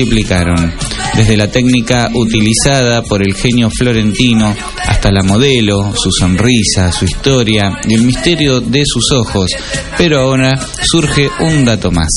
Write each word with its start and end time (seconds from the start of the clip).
multiplicaron. 0.00 0.89
Desde 1.16 1.36
la 1.36 1.50
técnica 1.50 2.08
utilizada 2.14 3.02
por 3.02 3.22
el 3.22 3.34
genio 3.34 3.68
florentino 3.70 4.54
hasta 4.86 5.10
la 5.10 5.22
modelo, 5.22 5.92
su 5.94 6.10
sonrisa, 6.10 6.92
su 6.92 7.04
historia 7.04 7.80
y 7.86 7.94
el 7.94 8.02
misterio 8.02 8.60
de 8.60 8.82
sus 8.84 9.12
ojos. 9.12 9.50
Pero 9.98 10.20
ahora 10.20 10.58
surge 10.82 11.28
un 11.40 11.64
dato 11.64 11.90
más. 11.90 12.08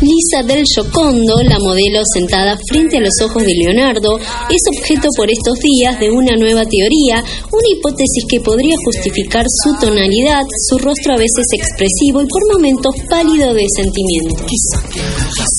Lisa 0.00 0.42
del 0.46 0.64
Giocondo, 0.74 1.42
la 1.44 1.58
modelo 1.60 2.00
sentada 2.14 2.56
frente 2.68 2.96
a 2.96 3.00
los 3.00 3.14
ojos 3.22 3.44
de 3.44 3.52
Leonardo, 3.64 4.18
es 4.18 4.62
objeto 4.78 5.08
por 5.16 5.28
estos 5.30 5.58
días 5.60 6.00
de 6.00 6.10
una 6.10 6.34
nueva 6.36 6.64
teoría, 6.64 7.22
una 7.52 7.68
hipótesis 7.76 8.24
que 8.28 8.40
podría 8.40 8.74
justificar 8.84 9.44
su 9.46 9.86
tonalidad, 9.86 10.42
su 10.68 10.78
rostro 10.78 11.14
a 11.14 11.18
veces 11.18 11.44
expresivo 11.52 12.22
y 12.22 12.26
por 12.26 12.54
momentos 12.54 12.94
pálido 13.08 13.54
de 13.54 13.64
sentimientos. 13.76 14.50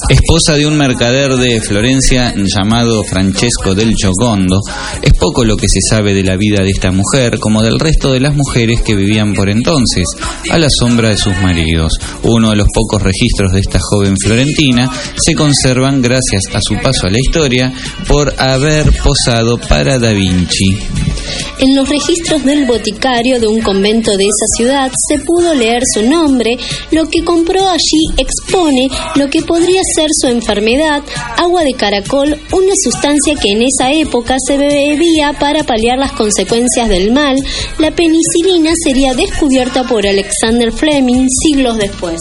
Esposa 0.09 0.55
de 0.55 0.67
un 0.67 0.77
mercader 0.77 1.35
de 1.37 1.61
Florencia 1.61 2.33
llamado 2.35 2.62
Francesco 3.09 3.75
del 3.75 3.93
Giocondo, 3.93 4.59
es 5.01 5.13
poco 5.13 5.43
lo 5.43 5.57
que 5.57 5.67
se 5.67 5.79
sabe 5.89 6.13
de 6.13 6.23
la 6.23 6.37
vida 6.37 6.63
de 6.63 6.69
esta 6.69 6.91
mujer 6.91 7.37
como 7.39 7.61
del 7.61 7.79
resto 7.79 8.11
de 8.13 8.21
las 8.21 8.35
mujeres 8.35 8.81
que 8.81 8.95
vivían 8.95 9.33
por 9.33 9.49
entonces, 9.49 10.05
a 10.49 10.57
la 10.57 10.69
sombra 10.69 11.09
de 11.09 11.17
sus 11.17 11.35
maridos. 11.41 11.91
Uno 12.23 12.51
de 12.51 12.55
los 12.55 12.67
pocos 12.73 13.01
registros 13.01 13.51
de 13.51 13.59
esta 13.59 13.79
joven 13.81 14.15
florentina 14.17 14.89
se 15.15 15.35
conservan 15.35 16.01
gracias 16.01 16.43
a 16.53 16.59
su 16.61 16.75
paso 16.75 17.07
a 17.07 17.11
la 17.11 17.19
historia 17.19 17.73
por 18.07 18.33
haber 18.39 18.91
posado 19.03 19.57
para 19.57 19.99
Da 19.99 20.11
Vinci. 20.11 20.77
En 21.59 21.75
los 21.75 21.87
registros 21.87 22.43
del 22.43 22.65
boticario 22.65 23.39
de 23.39 23.47
un 23.47 23.61
convento 23.61 24.17
de 24.17 24.23
esa 24.23 24.45
ciudad 24.57 24.91
se 25.07 25.19
pudo 25.19 25.53
leer 25.53 25.81
su 25.93 26.03
nombre, 26.03 26.57
lo 26.91 27.07
que 27.09 27.23
compró 27.23 27.67
allí 27.67 28.05
expone 28.17 28.89
lo 29.15 29.29
que 29.29 29.41
podría 29.43 29.81
ser 29.95 30.09
su 30.11 30.27
enfermedad, 30.27 31.03
agua 31.37 31.63
de 31.63 31.73
caracol, 31.73 32.37
una 32.53 32.73
sustancia 32.83 33.33
que 33.41 33.51
en 33.51 33.63
esa 33.63 33.91
época 33.91 34.35
se 34.45 34.57
bebía 34.57 35.33
para 35.39 35.63
paliar 35.63 35.97
las 35.97 36.11
consecuencias 36.11 36.87
del 36.87 37.11
mal. 37.11 37.35
La 37.79 37.91
penicilina 37.91 38.73
sería 38.83 39.13
descubierta 39.13 39.83
por 39.83 40.05
Alexander 40.05 40.71
Fleming 40.71 41.27
siglos 41.29 41.77
después. 41.77 42.17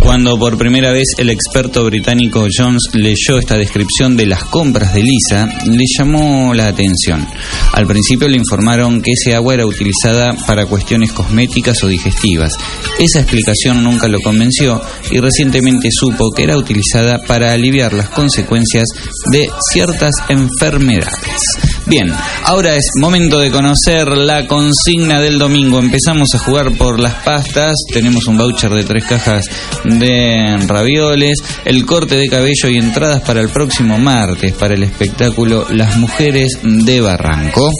Cuando 0.00 0.38
por 0.38 0.58
primera 0.58 0.90
vez 0.92 1.06
el 1.18 1.30
experto 1.30 1.84
británico 1.84 2.46
Jones 2.54 2.82
leyó 2.92 3.38
esta 3.38 3.56
descripción 3.56 4.16
de 4.16 4.26
las 4.26 4.44
compras 4.44 4.92
de 4.92 5.02
Lisa, 5.02 5.48
le 5.66 5.84
llamó 5.98 6.52
la 6.54 6.68
atención. 6.68 7.26
Al 7.72 7.86
principio 7.86 8.28
le 8.28 8.36
informaron 8.36 9.00
que 9.00 9.12
ese 9.12 9.34
agua 9.34 9.54
era 9.54 9.66
utilizada 9.66 10.34
para 10.46 10.66
cuestiones 10.66 11.12
cosméticas 11.12 11.82
o 11.82 11.88
digestivas. 11.88 12.52
Esa 12.98 13.20
explicación 13.20 13.82
nunca 13.82 14.08
lo 14.08 14.20
convenció 14.20 14.80
y 15.10 15.18
recientemente 15.18 15.88
supo 15.90 16.30
que 16.30 16.44
era 16.44 16.56
utilizada 16.56 17.18
para 17.26 17.52
aliviar 17.52 17.92
las 17.92 18.10
consecuencias 18.10 18.84
de 19.32 19.48
ciertas 19.72 20.12
enfermedades. 20.28 21.40
Bien, 21.86 22.10
ahora 22.44 22.76
es 22.76 22.84
momento 22.98 23.38
de 23.38 23.50
conocer 23.50 24.08
la 24.08 24.46
consigna 24.46 25.20
del 25.20 25.38
domingo. 25.38 25.78
Empezamos 25.78 26.30
a 26.34 26.38
jugar 26.38 26.72
por 26.72 26.98
las 26.98 27.16
pastas, 27.16 27.74
tenemos 27.92 28.26
un 28.26 28.38
voucher 28.38 28.70
de 28.70 28.84
tres 28.84 29.04
cajas 29.04 29.44
de 29.84 30.56
ravioles, 30.66 31.36
el 31.66 31.84
corte 31.84 32.16
de 32.16 32.26
cabello 32.28 32.70
y 32.70 32.78
entradas 32.78 33.20
para 33.20 33.42
el 33.42 33.50
próximo 33.50 33.98
martes 33.98 34.54
para 34.58 34.72
el 34.74 34.82
espectáculo 34.82 35.66
Las 35.70 35.98
Mujeres 35.98 36.58
de 36.62 37.02
Barranco. 37.02 37.70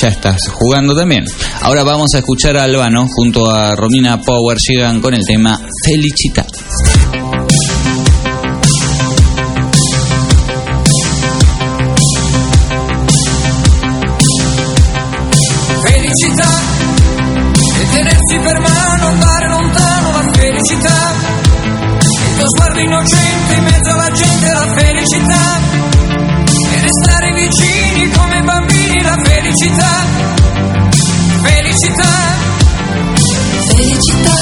ya 0.00 0.08
estás 0.08 0.38
jugando 0.50 0.94
también. 0.94 1.24
Ahora 1.60 1.82
vamos 1.82 2.14
a 2.14 2.18
escuchar 2.18 2.56
a 2.56 2.64
Albano 2.64 3.06
junto 3.14 3.50
a 3.50 3.74
Romina 3.76 4.20
Power 4.20 4.56
llegan 4.56 5.00
con 5.00 5.14
el 5.14 5.24
tema 5.26 5.60
Felicita. 5.84 6.46
felicità 15.82 16.48
e 17.78 17.88
tenersi 17.90 18.38
per 18.42 18.58
mano, 18.58 19.10
lontano 19.48 20.10
la 20.12 20.32
felicità. 20.32 21.12
Il 22.00 22.36
tuo 22.36 22.48
sguardo 22.48 22.80
innocente 22.80 23.54
in 23.54 23.62
mezzo 23.64 23.90
alla 23.92 24.10
gente 24.10 24.52
la 24.52 24.72
felicità. 24.76 25.60
E 26.72 26.80
restare 26.80 27.32
vicini 27.32 28.10
come 28.10 28.42
bambini 28.42 28.69
la 29.10 29.16
felicità. 29.24 30.06
Felicità. 31.42 32.14
Felicità 33.66 34.34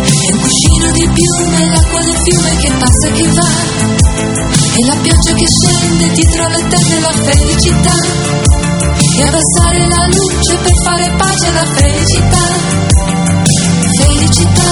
è 0.00 0.32
un 0.32 0.40
cuscino 0.40 0.90
di 0.92 1.08
piume, 1.08 1.66
l'acqua 1.70 2.00
del 2.02 2.16
fiume 2.24 2.56
che 2.56 2.70
passa 2.78 3.08
e 3.08 3.12
che 3.12 3.28
va. 3.28 3.48
E 4.72 4.84
la 4.86 4.96
pioggia 5.00 5.32
che 5.32 5.46
scende 5.46 6.10
dietro 6.12 6.48
le 6.48 6.68
tende 6.68 7.00
la 7.00 7.12
felicità. 7.24 7.94
E 9.16 9.22
abbassare 9.22 9.88
la 9.88 10.06
luce 10.06 10.56
per 10.56 10.72
fare 10.84 11.14
pace 11.16 11.46
alla 11.46 11.66
felicità. 11.74 12.44
Felicità. 13.98 14.70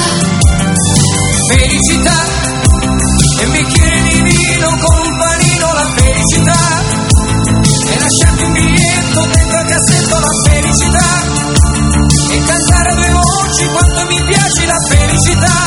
Felicità. 1.49 2.19
E 3.41 3.45
un 3.45 3.53
bicchiere 3.53 4.03
di 4.03 4.23
vino 4.23 4.69
con 4.79 4.99
un 4.99 5.19
panino 5.19 5.73
la 5.73 5.93
felicità. 5.97 6.83
E 7.91 7.99
lasciarti 8.01 8.43
un 8.43 8.53
biglietto 9.19 9.27
dentro 9.27 9.57
al 9.59 9.67
cassetto 9.67 10.19
la 10.19 10.29
felicità. 10.49 11.07
E 12.31 12.43
cantare 12.45 12.95
due 12.95 13.11
voci 13.11 13.67
quanto 13.67 14.07
mi 14.07 14.23
piace 14.25 14.67
la. 14.67 14.77
Felicità. 14.89 15.58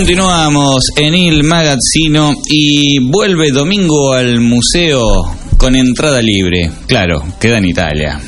Continuamos 0.00 0.82
en 0.96 1.14
Il 1.14 1.44
Magazzino 1.44 2.32
y 2.48 2.98
vuelve 3.00 3.50
domingo 3.50 4.14
al 4.14 4.40
museo 4.40 5.36
con 5.58 5.76
entrada 5.76 6.22
libre. 6.22 6.70
Claro, 6.86 7.22
queda 7.38 7.58
en 7.58 7.66
Italia. 7.66 8.18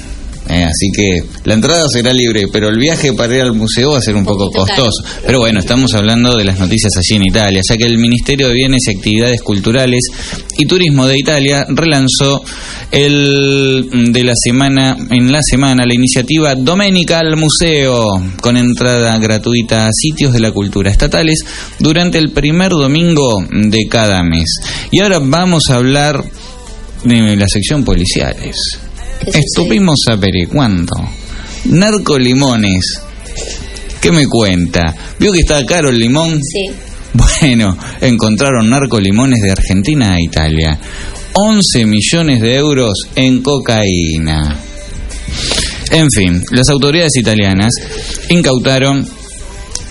Eh, 0.53 0.65
así 0.65 0.91
que 0.95 1.23
la 1.45 1.55
entrada 1.55 1.87
será 1.89 2.13
libre, 2.13 2.45
pero 2.53 2.69
el 2.69 2.79
viaje 2.79 3.15
para 3.15 3.35
ir 3.35 3.41
al 3.41 3.55
museo 3.55 3.93
va 3.93 3.99
a 3.99 4.03
ser 4.03 4.17
un 4.17 4.25
poco 4.25 4.51
costoso. 4.51 5.03
Pero 5.25 5.39
bueno, 5.39 5.61
estamos 5.61 5.95
hablando 5.95 6.37
de 6.37 6.45
las 6.45 6.59
noticias 6.59 6.93
allí 6.99 7.17
en 7.17 7.25
Italia, 7.25 7.63
ya 7.67 7.77
que 7.79 7.85
el 7.85 7.97
Ministerio 7.97 8.49
de 8.49 8.55
Bienes 8.55 8.83
y 8.87 8.97
Actividades 8.97 9.41
Culturales 9.41 10.03
y 10.59 10.67
Turismo 10.67 11.07
de 11.07 11.19
Italia 11.19 11.65
relanzó 11.71 12.45
el 12.91 13.89
de 14.13 14.25
la 14.25 14.35
semana 14.37 14.95
en 15.09 15.33
la 15.33 15.41
semana 15.43 15.87
la 15.87 15.95
iniciativa 15.95 16.55
Doménica 16.55 17.21
al 17.21 17.35
Museo 17.39 18.23
con 18.43 18.59
entrada 18.59 19.17
gratuita 19.17 19.87
a 19.87 19.91
sitios 19.91 20.35
de 20.35 20.41
la 20.41 20.53
cultura 20.53 20.91
estatales 20.91 21.39
durante 21.79 22.19
el 22.19 22.31
primer 22.33 22.73
domingo 22.73 23.43
de 23.51 23.87
cada 23.89 24.23
mes. 24.23 24.57
Y 24.91 25.01
ahora 25.01 25.19
vamos 25.19 25.71
a 25.71 25.77
hablar 25.77 26.23
de 27.05 27.37
la 27.37 27.49
sección 27.49 27.85
policiales. 27.85 28.57
Estuvimos 29.27 30.01
averiguando. 30.09 30.95
Narcolimones. 31.67 33.03
¿Qué 34.01 34.11
me 34.11 34.27
cuenta? 34.27 34.95
¿Vio 35.19 35.33
que 35.33 35.41
está 35.41 35.65
caro 35.65 35.91
el 35.91 35.99
limón? 35.99 36.41
Sí. 36.43 36.71
Bueno, 37.13 37.77
encontraron 38.01 38.69
narcolimones 38.71 39.41
de 39.43 39.53
Argentina 39.53 40.15
a 40.15 40.21
Italia. 40.21 40.79
11 41.35 41.87
millones 41.87 42.41
de 42.41 42.57
euros 42.57 42.95
en 43.15 43.43
cocaína. 43.43 44.57
En 45.91 46.09
fin, 46.11 46.43
las 46.51 46.69
autoridades 46.69 47.17
italianas 47.17 47.73
incautaron 48.29 49.07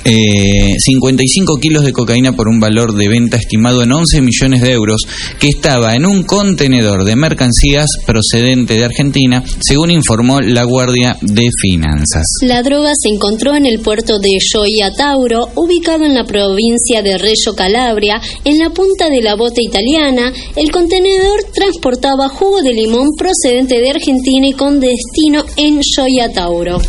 eh, 0.04 0.76
55 0.78 1.58
kilos 1.58 1.84
de 1.84 1.94
cocaína 1.94 2.34
por 2.34 2.48
un 2.48 2.60
valor 2.60 2.96
de 2.96 3.08
venta 3.08 3.38
estimado 3.38 3.84
en 3.84 3.92
11 3.92 4.22
millones 4.22 4.62
de 4.62 4.72
euros 4.72 5.02
que 5.40 5.48
estaba 5.48 5.96
en 5.96 6.06
un 6.06 6.24
contenedor 6.24 7.04
de 7.04 7.16
mercancías 7.16 7.90
procedente 8.06 8.76
de 8.76 8.86
Argentina, 8.86 9.44
según 9.60 9.92
informó 9.92 10.42
la 10.42 10.64
Guardia 10.64 11.18
de 11.22 11.50
Finanzas. 11.62 12.26
La 12.42 12.64
droga 12.64 12.92
se 12.96 13.14
encontró 13.14 13.56
en 13.56 13.66
el 13.66 13.80
puerto 13.80 14.20
de 14.20 14.38
Gioia 14.40 14.92
Tauro, 14.94 15.50
ubicado 15.56 16.06
en 16.06 16.14
la 16.14 16.26
provincia 16.26 17.02
de 17.02 17.18
Reggio 17.18 17.54
Calabria, 17.56 18.22
en 18.46 18.58
la 18.58 18.70
punta 18.72 19.10
de 19.10 19.22
la 19.22 19.36
bota 19.36 19.62
italiana. 19.62 20.34
El 20.56 20.72
contenedor 20.72 21.44
transportaba 21.54 22.30
jugo 22.30 22.62
de 22.62 22.74
limón 22.74 23.10
procedente 23.18 23.80
de 23.80 23.90
Argentina 23.90 24.48
y 24.48 24.54
con 24.54 24.80
destino 24.80 25.46
en 25.58 25.80
Gioia 25.82 26.32
Tauro. 26.32 26.80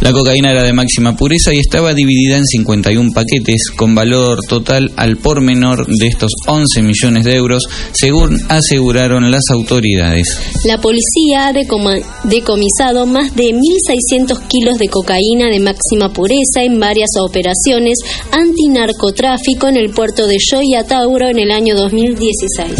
La 0.00 0.12
cocaína 0.12 0.50
era 0.50 0.62
de 0.62 0.72
máxima 0.72 1.16
pureza 1.16 1.54
y 1.54 1.58
estaba 1.58 1.94
dividida 1.94 2.36
en 2.36 2.44
51 2.44 3.10
paquetes 3.14 3.70
con 3.76 3.94
valor 3.94 4.38
total 4.48 4.92
al 4.96 5.16
por 5.16 5.40
menor 5.40 5.86
de 5.86 6.06
estos 6.06 6.30
11 6.46 6.82
millones 6.82 7.24
de 7.24 7.36
euros, 7.36 7.64
según 7.92 8.38
aseguraron 8.48 9.30
las 9.30 9.44
autoridades. 9.50 10.38
La 10.64 10.78
policía 10.78 11.48
ha 11.48 11.52
decomisado 11.52 13.06
más 13.06 13.34
de 13.34 13.44
1.600 13.44 14.46
kilos 14.48 14.78
de 14.78 14.88
cocaína 14.88 15.48
de 15.50 15.60
máxima 15.60 16.12
pureza 16.12 16.62
en 16.62 16.78
varias 16.78 17.10
operaciones 17.20 17.98
antinarcotráfico 18.32 19.68
en 19.68 19.76
el 19.76 19.90
puerto 19.90 20.26
de 20.26 20.38
Gioia 20.38 20.84
Tauro 20.84 21.28
en 21.28 21.38
el 21.38 21.50
año 21.50 21.74
2016. 21.76 22.72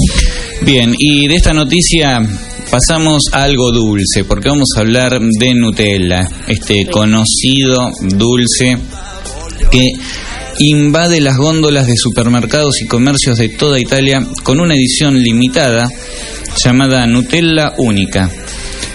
Bien, 0.63 0.95
y 0.99 1.29
de 1.29 1.35
esta 1.37 1.53
noticia 1.53 2.21
pasamos 2.71 3.23
a 3.33 3.45
algo 3.45 3.73
dulce, 3.73 4.25
porque 4.25 4.49
vamos 4.49 4.69
a 4.77 4.81
hablar 4.81 5.19
de 5.21 5.55
Nutella, 5.55 6.29
este 6.49 6.87
conocido 6.91 7.91
dulce 8.17 8.77
que 9.71 9.91
invade 10.59 11.21
las 11.21 11.37
góndolas 11.37 11.87
de 11.87 11.97
supermercados 11.97 12.81
y 12.81 12.87
comercios 12.87 13.39
de 13.39 13.49
toda 13.49 13.81
Italia 13.81 14.25
con 14.43 14.61
una 14.61 14.75
edición 14.75 15.21
limitada 15.23 15.89
llamada 16.63 17.07
Nutella 17.07 17.75
Única 17.79 18.31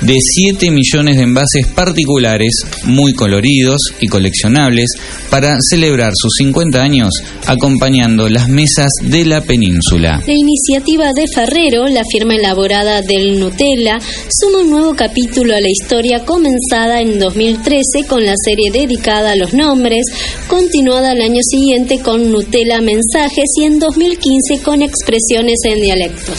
de 0.01 0.15
7 0.17 0.71
millones 0.71 1.17
de 1.17 1.23
envases 1.23 1.67
particulares 1.75 2.53
muy 2.85 3.13
coloridos 3.13 3.79
y 3.99 4.07
coleccionables 4.07 4.87
para 5.29 5.57
celebrar 5.69 6.13
sus 6.15 6.33
50 6.37 6.81
años 6.81 7.09
acompañando 7.47 8.29
las 8.29 8.47
mesas 8.47 8.89
de 9.01 9.25
la 9.25 9.41
península. 9.41 10.21
La 10.25 10.33
iniciativa 10.33 11.13
de 11.13 11.25
Ferrero, 11.33 11.87
la 11.87 12.03
firma 12.11 12.35
elaborada 12.35 13.01
del 13.01 13.39
Nutella, 13.39 13.99
suma 14.29 14.59
un 14.59 14.69
nuevo 14.69 14.95
capítulo 14.95 15.55
a 15.55 15.61
la 15.61 15.69
historia 15.69 16.23
comenzada 16.25 17.01
en 17.01 17.19
2013 17.19 18.07
con 18.07 18.25
la 18.25 18.35
serie 18.43 18.71
dedicada 18.71 19.31
a 19.31 19.35
los 19.35 19.53
nombres, 19.53 20.05
continuada 20.47 21.11
al 21.11 21.21
año 21.21 21.41
siguiente 21.41 21.99
con 21.99 22.31
Nutella 22.31 22.81
Mensajes 22.81 23.45
y 23.59 23.65
en 23.65 23.79
2015 23.79 24.63
con 24.63 24.81
expresiones 24.81 25.59
en 25.65 25.81
dialectos. 25.81 26.37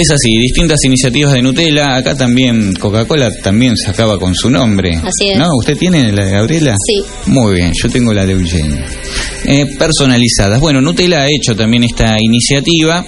Es 0.00 0.10
así, 0.10 0.30
distintas 0.38 0.78
iniciativas 0.84 1.34
de 1.34 1.42
Nutella. 1.42 1.94
Acá 1.96 2.16
también 2.16 2.72
Coca-Cola 2.72 3.30
también 3.42 3.76
se 3.76 3.90
acaba 3.90 4.18
con 4.18 4.34
su 4.34 4.48
nombre. 4.48 4.96
Así 4.96 5.28
es. 5.28 5.36
¿No? 5.36 5.48
¿Usted 5.58 5.76
tiene 5.76 6.10
la 6.10 6.24
de 6.24 6.30
Gabriela? 6.30 6.74
Sí. 6.86 7.02
Muy 7.26 7.56
bien, 7.56 7.70
yo 7.74 7.90
tengo 7.90 8.14
la 8.14 8.24
de 8.24 8.32
Eugenia. 8.32 8.82
Eh, 9.44 9.66
personalizadas. 9.78 10.58
Bueno, 10.58 10.80
Nutella 10.80 11.24
ha 11.24 11.26
hecho 11.26 11.54
también 11.54 11.84
esta 11.84 12.16
iniciativa 12.18 13.04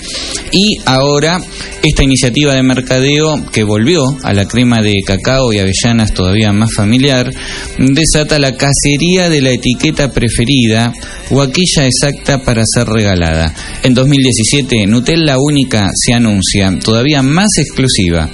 y 0.50 0.76
ahora 0.84 1.40
esta 1.82 2.04
iniciativa 2.04 2.54
de 2.54 2.62
mercadeo 2.62 3.42
que 3.50 3.62
volvió 3.64 4.02
a 4.22 4.34
la 4.34 4.46
crema 4.46 4.82
de 4.82 4.92
cacao 5.06 5.52
y 5.52 5.58
avellanas 5.58 6.12
todavía 6.12 6.52
más 6.52 6.74
familiar, 6.74 7.32
desata 7.78 8.38
la 8.38 8.54
cacería 8.54 9.30
de 9.30 9.40
la 9.40 9.50
etiqueta 9.50 10.12
preferida 10.12 10.92
o 11.30 11.40
aquella 11.40 11.86
exacta 11.86 12.42
para 12.42 12.62
ser 12.66 12.86
regalada. 12.86 13.54
En 13.82 13.94
2017, 13.94 14.86
Nutella 14.86 15.38
Única 15.38 15.88
se 15.94 16.12
anuncia 16.12 16.70
todavía 16.82 17.22
más 17.22 17.48
exclusiva. 17.58 18.28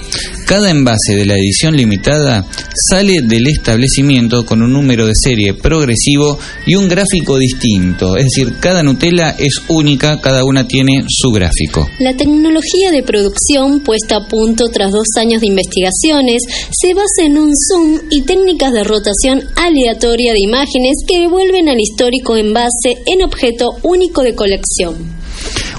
Cada 0.45 0.71
envase 0.71 1.15
de 1.15 1.25
la 1.25 1.37
edición 1.37 1.77
limitada 1.77 2.43
sale 2.89 3.21
del 3.21 3.45
establecimiento 3.47 4.45
con 4.45 4.63
un 4.63 4.73
número 4.73 5.05
de 5.05 5.13
serie 5.15 5.53
progresivo 5.53 6.39
y 6.65 6.75
un 6.75 6.87
gráfico 6.87 7.37
distinto. 7.37 8.17
Es 8.17 8.25
decir, 8.25 8.55
cada 8.59 8.81
Nutella 8.81 9.35
es 9.37 9.61
única, 9.67 10.19
cada 10.21 10.43
una 10.43 10.67
tiene 10.67 11.03
su 11.07 11.29
gráfico. 11.29 11.87
La 11.99 12.15
tecnología 12.15 12.91
de 12.91 13.03
producción 13.03 13.81
puesta 13.81 14.17
a 14.17 14.27
punto 14.27 14.69
tras 14.69 14.91
dos 14.91 15.07
años 15.19 15.41
de 15.41 15.47
investigaciones 15.47 16.41
se 16.71 16.93
basa 16.95 17.25
en 17.25 17.37
un 17.37 17.53
zoom 17.55 17.99
y 18.09 18.23
técnicas 18.23 18.73
de 18.73 18.83
rotación 18.83 19.43
aleatoria 19.55 20.33
de 20.33 20.39
imágenes 20.39 21.03
que 21.07 21.19
devuelven 21.19 21.69
al 21.69 21.79
histórico 21.79 22.37
envase 22.37 22.97
en 23.05 23.23
objeto 23.23 23.65
único 23.83 24.23
de 24.23 24.33
colección. 24.33 25.18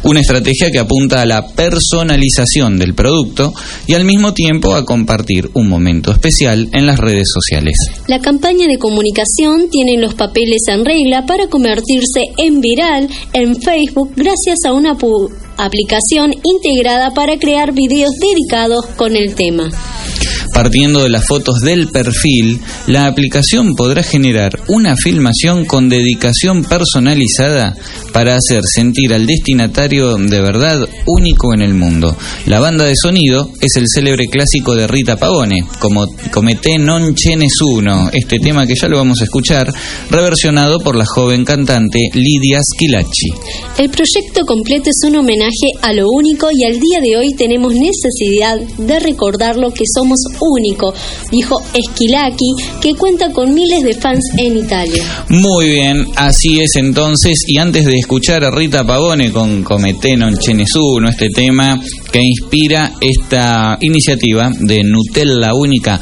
Una 0.03 0.21
estrategia 0.21 0.71
que 0.71 0.79
apunta 0.79 1.21
a 1.21 1.27
la 1.27 1.47
personalización 1.47 2.79
del 2.79 2.95
producto 2.95 3.53
y 3.87 3.95
al 3.95 4.05
mismo 4.05 4.33
tiempo 4.33 4.75
a 4.75 4.85
compartir 4.85 5.51
un 5.55 5.69
momento 5.69 6.11
especial 6.11 6.69
en 6.73 6.87
las 6.87 6.99
redes 6.99 7.29
sociales. 7.33 7.77
La 8.09 8.19
campaña 8.19 8.67
de 8.67 8.79
comunicación 8.79 9.69
tiene 9.71 10.01
los 10.01 10.15
papeles 10.15 10.63
en 10.69 10.85
regla 10.85 11.27
para 11.27 11.49
convertirse 11.49 12.23
en 12.39 12.61
viral 12.61 13.09
en 13.33 13.61
Facebook 13.61 14.13
gracias 14.17 14.59
a 14.67 14.73
una 14.73 14.97
aplicación 15.59 16.33
integrada 16.45 17.13
para 17.13 17.39
crear 17.39 17.73
videos 17.73 18.13
dedicados 18.21 18.87
con 18.97 19.17
el 19.17 19.35
tema. 19.35 19.71
Partiendo 20.61 21.03
de 21.03 21.09
las 21.09 21.25
fotos 21.27 21.61
del 21.61 21.89
perfil, 21.89 22.61
la 22.87 23.07
aplicación 23.07 23.75
podrá 23.75 24.03
generar 24.03 24.51
una 24.69 24.95
filmación 24.95 25.65
con 25.65 25.89
dedicación 25.89 26.65
personalizada 26.65 27.75
para 28.13 28.37
hacer 28.37 28.63
sentir 28.71 29.15
al 29.15 29.25
destinatario 29.25 30.17
de 30.17 30.41
verdad 30.43 30.87
único 31.07 31.55
en 31.55 31.63
el 31.63 31.73
mundo. 31.73 32.15
La 32.45 32.61
banda 32.61 32.85
de 32.85 32.95
sonido 32.95 33.51
es 33.59 33.75
el 33.77 33.87
célebre 33.89 34.27
clásico 34.27 34.75
de 34.75 34.87
Rita 34.87 35.17
Pavone, 35.17 35.65
como 35.79 36.07
Comete 36.31 36.77
non 36.77 37.17
ce 37.17 37.37
nessuno, 37.37 38.11
este 38.13 38.37
tema 38.39 38.67
que 38.67 38.75
ya 38.75 38.89
lo 38.89 38.99
vamos 38.99 39.23
a 39.23 39.25
escuchar, 39.25 39.73
reversionado 40.11 40.81
por 40.81 40.95
la 40.95 41.07
joven 41.07 41.43
cantante 41.43 42.11
Lidia 42.13 42.61
Schilacci. 42.61 43.33
El 43.79 43.89
proyecto 43.89 44.45
completo 44.45 44.91
es 44.91 45.09
un 45.09 45.17
homenaje 45.17 45.73
a 45.81 45.95
lo 45.95 46.05
único 46.11 46.49
y 46.53 46.65
al 46.67 46.79
día 46.79 47.01
de 47.01 47.17
hoy 47.17 47.33
tenemos 47.33 47.73
necesidad 47.73 48.59
de 48.77 49.01
recordarlo 49.01 49.71
que 49.71 49.85
somos 49.95 50.19
único, 50.51 50.93
dijo 51.31 51.61
Esquilaki, 51.73 52.55
que 52.81 52.95
cuenta 52.95 53.31
con 53.33 53.55
miles 53.55 53.83
de 53.83 53.95
fans 53.95 54.25
en 54.37 54.57
Italia. 54.57 55.05
Muy 55.29 55.69
bien, 55.69 56.07
así 56.17 56.61
es 56.61 56.77
entonces. 56.77 57.45
Y 57.47 57.59
antes 57.59 57.87
de 57.87 57.97
escuchar 57.97 58.45
a 58.45 58.51
Rita 58.51 58.85
Pavone 58.85 59.31
con 59.31 59.63
Comete 59.63 60.17
non 60.17 60.37
ce 60.37 60.55
nessuno, 60.55 61.09
este 61.09 61.29
tema 61.29 61.81
que 62.11 62.21
inspira 62.21 62.93
esta 63.01 63.79
iniciativa 63.81 64.51
de 64.59 64.83
Nutella 64.83 65.55
Única. 65.55 66.01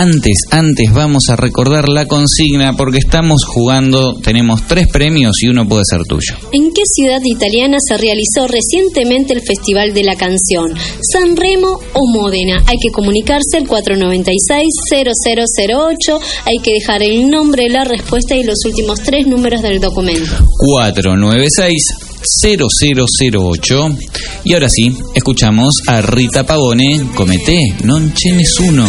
Antes, 0.00 0.36
antes 0.52 0.92
vamos 0.92 1.24
a 1.28 1.34
recordar 1.34 1.88
la 1.88 2.06
consigna 2.06 2.76
porque 2.76 2.98
estamos 2.98 3.44
jugando, 3.44 4.14
tenemos 4.22 4.64
tres 4.68 4.86
premios 4.86 5.42
y 5.42 5.48
uno 5.48 5.66
puede 5.66 5.82
ser 5.90 6.02
tuyo. 6.08 6.36
¿En 6.52 6.70
qué 6.72 6.82
ciudad 6.84 7.20
italiana 7.24 7.78
se 7.80 7.96
realizó 7.96 8.46
recientemente 8.46 9.34
el 9.34 9.40
Festival 9.40 9.92
de 9.94 10.04
la 10.04 10.14
Canción? 10.14 10.72
¿San 11.02 11.36
Remo 11.36 11.80
o 11.94 12.12
Módena? 12.14 12.62
Hay 12.68 12.76
que 12.80 12.92
comunicarse 12.92 13.56
al 13.56 13.66
496-0008. 13.66 16.20
Hay 16.44 16.58
que 16.62 16.74
dejar 16.74 17.02
el 17.02 17.28
nombre, 17.28 17.68
la 17.68 17.82
respuesta 17.82 18.36
y 18.36 18.44
los 18.44 18.64
últimos 18.66 19.02
tres 19.02 19.26
números 19.26 19.62
del 19.62 19.80
documento. 19.80 20.30
496 20.58 22.07
0008 22.22 23.96
y 24.44 24.54
ahora 24.54 24.68
sí, 24.68 24.94
escuchamos 25.14 25.74
a 25.86 26.00
Rita 26.00 26.44
Pavone, 26.44 27.10
Comete 27.14 27.74
non 27.82 28.12
ce 28.14 28.32
nessuno. 28.32 28.84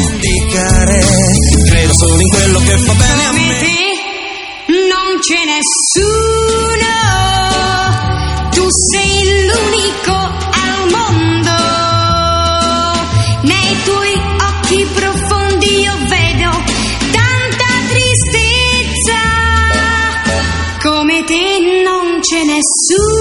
credo 2.39 2.59
che 2.59 2.77
non 4.67 5.19
c'è 5.19 5.41
nessuno, 5.45 6.93
tu 8.51 8.65
sei 8.91 9.23
l'unico 9.47 10.15
al 10.15 10.89
mondo. 10.91 11.57
Nei 13.43 13.75
tuoi 13.83 14.13
occhi 14.49 14.85
profondi 14.93 15.81
io 15.81 15.95
vedo 16.07 16.51
tanta 17.11 17.69
tristezza, 17.89 19.21
come 20.83 21.23
te 21.25 21.59
non 21.83 22.19
c'è 22.21 22.41
nessuno, 22.43 23.18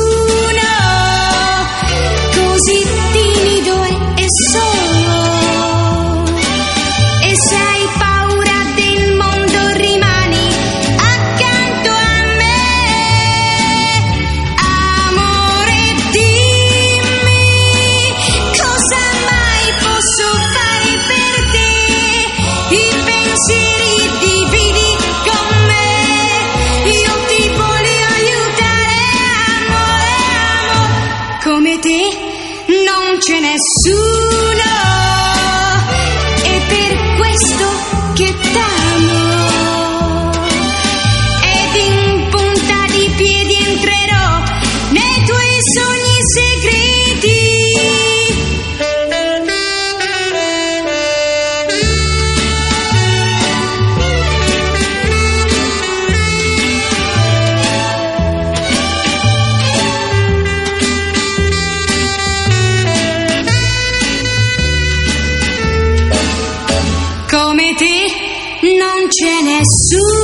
c'è 69.88 70.17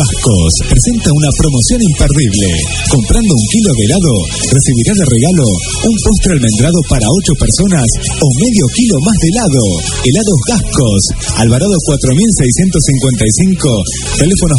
Gascos 0.00 0.64
presenta 0.64 1.12
una 1.12 1.28
promoción 1.36 1.76
imperdible. 1.92 2.48
Comprando 2.88 3.36
un 3.36 3.44
kilo 3.52 3.68
de 3.76 3.84
helado, 3.84 4.32
recibirá 4.48 4.96
de 4.96 5.04
regalo 5.12 5.44
un 5.44 5.96
postre 6.08 6.40
almendrado 6.40 6.80
para 6.88 7.04
8 7.04 7.36
personas 7.36 7.84
o 8.08 8.26
medio 8.40 8.64
kilo 8.72 8.96
más 9.04 9.12
de 9.20 9.28
helado. 9.28 9.60
Helados 10.00 10.40
Gascos, 10.48 11.04
Alvarado 11.36 11.76
4655, 11.84 14.24
teléfonos 14.24 14.56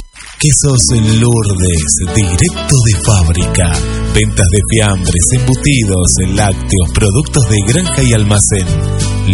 472-7939. 0.00 0.13
Quesos 0.38 0.78
Lourdes, 1.18 1.90
directo 2.14 2.76
de 2.86 2.94
fábrica. 3.06 3.66
Ventas 4.14 4.46
de 4.50 4.60
fiambres, 4.70 5.24
embutidos, 5.38 6.06
lácteos, 6.34 6.90
productos 6.92 7.48
de 7.48 7.56
granja 7.66 8.02
y 8.02 8.12
almacén. 8.12 8.66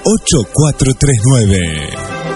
8439. 0.03 2.26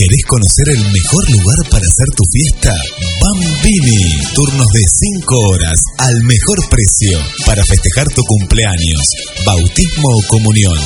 ¿Querés 0.00 0.24
conocer 0.32 0.72
el 0.72 0.80
mejor 0.80 1.28
lugar 1.28 1.60
para 1.68 1.84
hacer 1.84 2.08
tu 2.16 2.24
fiesta? 2.32 2.72
Bambini. 3.20 4.16
Turnos 4.32 4.72
de 4.72 4.80
5 5.20 5.28
horas 5.36 5.76
al 5.98 6.16
mejor 6.24 6.56
precio 6.70 7.20
para 7.44 7.62
festejar 7.68 8.08
tu 8.08 8.24
cumpleaños, 8.24 9.04
bautismo 9.44 10.08
o 10.08 10.22
comunión. 10.26 10.78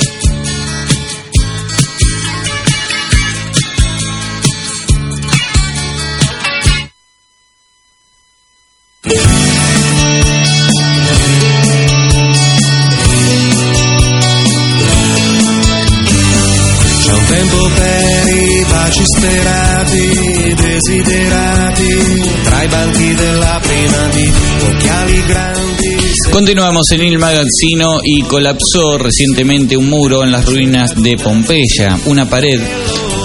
Continuamos 26.48 26.90
en 26.92 27.04
Il 27.04 27.20
Magazzino 27.20 28.00
y 28.02 28.22
colapsó 28.22 28.98
recientemente 28.98 29.76
un 29.76 29.90
muro 29.90 30.24
en 30.24 30.32
las 30.32 30.46
ruinas 30.46 30.96
de 30.96 31.18
Pompeya. 31.18 32.00
Una 32.06 32.30
pared 32.30 32.62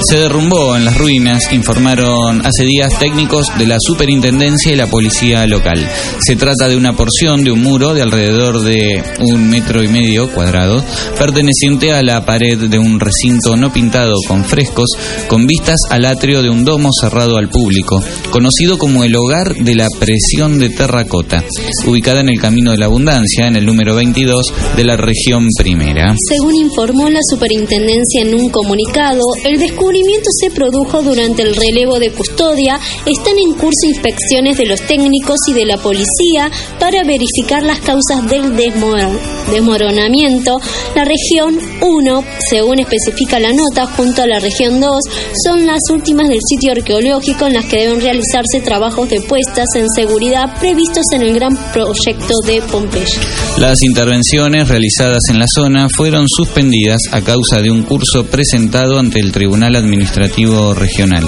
se 0.03 0.17
derrumbó 0.17 0.77
en 0.77 0.85
las 0.85 0.99
ruinas, 0.99 1.53
informaron 1.53 2.45
hace 2.45 2.65
días 2.65 2.99
técnicos 2.99 3.47
de 3.57 3.67
la 3.67 3.77
superintendencia 3.79 4.73
y 4.73 4.77
la 4.77 4.89
policía 4.89 5.47
local. 5.47 5.89
Se 6.19 6.35
trata 6.35 6.69
de 6.69 6.77
una 6.77 6.97
porción 6.97 7.45
de 7.45 7.53
un 7.53 7.63
muro 7.63 7.95
de 7.95 8.03
alrededor 8.03 8.63
de 8.63 9.03
un 9.21 9.49
metro 9.49 9.83
y 9.83 9.89
medio 9.89 10.31
cuadrado, 10.33 10.85
perteneciente 11.19 11.93
a 11.93 12.03
la 12.03 12.25
pared 12.25 12.59
de 12.59 12.79
un 12.79 12.99
recinto 12.99 13.57
no 13.57 13.73
pintado 13.73 14.15
con 14.27 14.45
frescos, 14.45 14.91
con 15.29 15.47
vistas 15.47 15.81
al 15.91 16.05
atrio 16.05 16.43
de 16.43 16.51
un 16.51 16.65
domo 16.65 16.91
cerrado 17.01 17.37
al 17.37 17.49
público, 17.49 18.03
conocido 18.31 18.79
como 18.79 19.05
el 19.05 19.15
hogar 19.15 19.55
de 19.55 19.75
la 19.75 19.87
presión 20.01 20.59
de 20.59 20.71
terracota, 20.71 21.45
ubicada 21.87 22.21
en 22.21 22.31
el 22.31 22.41
Camino 22.41 22.73
de 22.73 22.79
la 22.79 22.87
Abundancia, 22.87 23.47
en 23.47 23.57
el 23.57 23.67
número 23.67 23.95
22 23.95 24.47
de 24.77 24.85
la 24.85 24.97
región 24.97 25.47
primera. 25.57 26.15
Según 26.29 26.57
informó 26.57 27.09
la 27.09 27.21
superintendencia 27.31 28.23
en 28.23 28.35
un 28.35 28.49
comunicado, 28.51 29.21
el 29.45 29.59
descubrimiento 29.61 29.92
se 30.41 30.51
produjo 30.51 31.03
durante 31.03 31.43
el 31.43 31.55
relevo 31.55 31.99
de 31.99 32.11
custodia. 32.13 32.79
Están 33.07 33.39
en 33.39 33.53
curso 33.55 33.87
inspecciones 33.87 34.57
de 34.57 34.67
los 34.67 34.81
técnicos 34.83 35.37
y 35.49 35.53
de 35.53 35.67
la 35.67 35.77
policía 35.77 36.51
para 36.79 37.03
verificar 37.05 37.63
las 37.63 37.81
causas 37.81 38.29
del 38.29 38.55
desmor- 38.57 39.19
desmoronamiento. 39.51 40.61
La 40.95 41.05
región 41.05 41.59
1, 41.81 42.25
según 42.51 42.81
especifica 42.81 43.39
la 43.39 43.51
nota, 43.53 43.87
junto 43.87 44.23
a 44.23 44.27
la 44.27 44.39
región 44.39 44.81
2, 44.81 45.01
son 45.47 45.67
las 45.67 45.81
últimas 45.91 46.29
del 46.29 46.41
sitio 46.49 46.73
arqueológico 46.73 47.47
en 47.47 47.55
las 47.55 47.67
que 47.67 47.81
deben 47.81 48.01
realizarse 48.01 48.61
trabajos 48.65 49.09
de 49.11 49.21
puestas 49.21 49.67
en 49.77 49.87
seguridad 49.95 50.59
previstos 50.59 51.05
en 51.13 51.23
el 51.23 51.35
gran 51.35 51.57
proyecto 51.73 52.35
de 52.47 52.63
Pompeya. 52.63 53.21
Las 53.59 53.83
intervenciones 53.83 54.69
realizadas 54.69 55.23
en 55.31 55.39
la 55.39 55.47
zona 55.55 55.89
fueron 55.95 56.27
suspendidas 56.29 57.01
a 57.11 57.21
causa 57.21 57.61
de 57.63 57.71
un 57.71 57.83
curso 57.83 58.25
presentado 58.31 58.99
ante 58.99 59.21
el 59.21 59.33
Tribunal 59.33 59.77
Administrativo 59.83 60.75
Regional. 60.75 61.25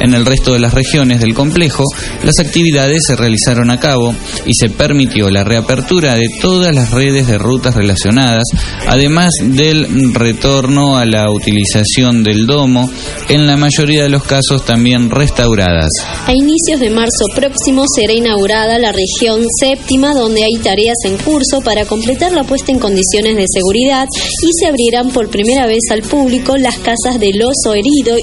En 0.00 0.14
el 0.14 0.26
resto 0.26 0.52
de 0.52 0.60
las 0.60 0.74
regiones 0.74 1.20
del 1.20 1.34
complejo, 1.34 1.84
las 2.22 2.38
actividades 2.38 3.02
se 3.06 3.16
realizaron 3.16 3.70
a 3.70 3.78
cabo 3.78 4.14
y 4.46 4.52
se 4.54 4.68
permitió 4.68 5.30
la 5.30 5.44
reapertura 5.44 6.14
de 6.14 6.26
todas 6.40 6.74
las 6.74 6.90
redes 6.90 7.26
de 7.26 7.38
rutas 7.38 7.74
relacionadas, 7.74 8.44
además 8.86 9.30
del 9.40 10.14
retorno 10.14 10.96
a 10.96 11.04
la 11.04 11.30
utilización 11.30 12.22
del 12.22 12.46
domo, 12.46 12.90
en 13.28 13.46
la 13.46 13.56
mayoría 13.56 14.02
de 14.02 14.08
los 14.08 14.24
casos 14.24 14.64
también 14.64 15.10
restauradas. 15.10 15.88
A 16.26 16.32
inicios 16.32 16.80
de 16.80 16.90
marzo 16.90 17.24
próximo 17.34 17.84
será 17.94 18.12
inaugurada 18.12 18.78
la 18.78 18.92
región 18.92 19.44
séptima, 19.60 20.14
donde 20.14 20.42
hay 20.42 20.62
tareas 20.62 20.98
en 21.04 21.16
curso 21.18 21.60
para 21.64 21.84
completar 21.84 22.32
la 22.32 22.44
puesta 22.44 22.72
en 22.72 22.78
condiciones 22.78 23.36
de 23.36 23.46
seguridad 23.52 24.06
y 24.42 24.50
se 24.58 24.66
abrirán 24.66 25.10
por 25.10 25.28
primera 25.28 25.66
vez 25.66 25.80
al 25.90 26.02
público 26.02 26.56
las 26.56 26.78
casas 26.78 27.18
del 27.18 27.42
oso 27.42 27.74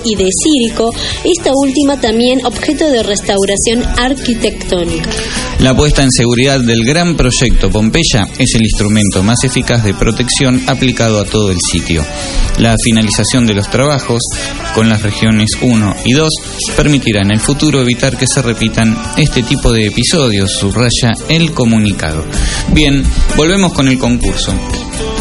y 0.04 0.16
de 0.16 0.28
Círico, 0.44 0.94
esta 1.24 1.52
última 1.54 2.00
también 2.00 2.46
objeto 2.46 2.90
de 2.90 3.04
restauración 3.04 3.84
arquitectónica. 3.98 5.10
La 5.60 5.76
puesta 5.76 6.04
en 6.04 6.12
seguridad 6.12 6.60
del 6.62 6.84
gran 6.86 7.16
proyecto 7.16 7.70
Pompeya 7.70 8.28
es 8.38 8.56
el 8.56 8.64
instrumento 8.64 9.22
más 9.24 9.44
eficaz 9.44 9.84
de 9.84 9.94
protección 9.94 10.64
aplicado 10.68 11.20
a 11.20 11.26
todo 11.26 11.52
el 11.52 11.58
sitio. 11.60 12.06
La 12.58 12.76
finalización 12.84 13.46
de 13.46 13.56
los 13.56 13.70
trabajos 13.70 14.22
con 14.74 14.90
las 14.90 15.02
regiones 15.02 15.50
1 15.62 15.96
y 16.06 16.14
2 16.14 16.30
permitirá 16.76 17.22
en 17.22 17.32
el 17.32 17.40
futuro 17.40 17.82
evitar 17.82 18.18
que 18.18 18.26
se 18.28 18.42
repitan 18.42 18.98
este 19.18 19.44
tipo 19.44 19.72
de 19.72 19.88
episodios, 19.88 20.52
subraya 20.52 21.12
el 21.28 21.52
comunicado. 21.52 22.26
Bien, 22.74 23.04
volvemos 23.36 23.74
con 23.74 23.88
el 23.88 24.00
concurso. 24.00 24.54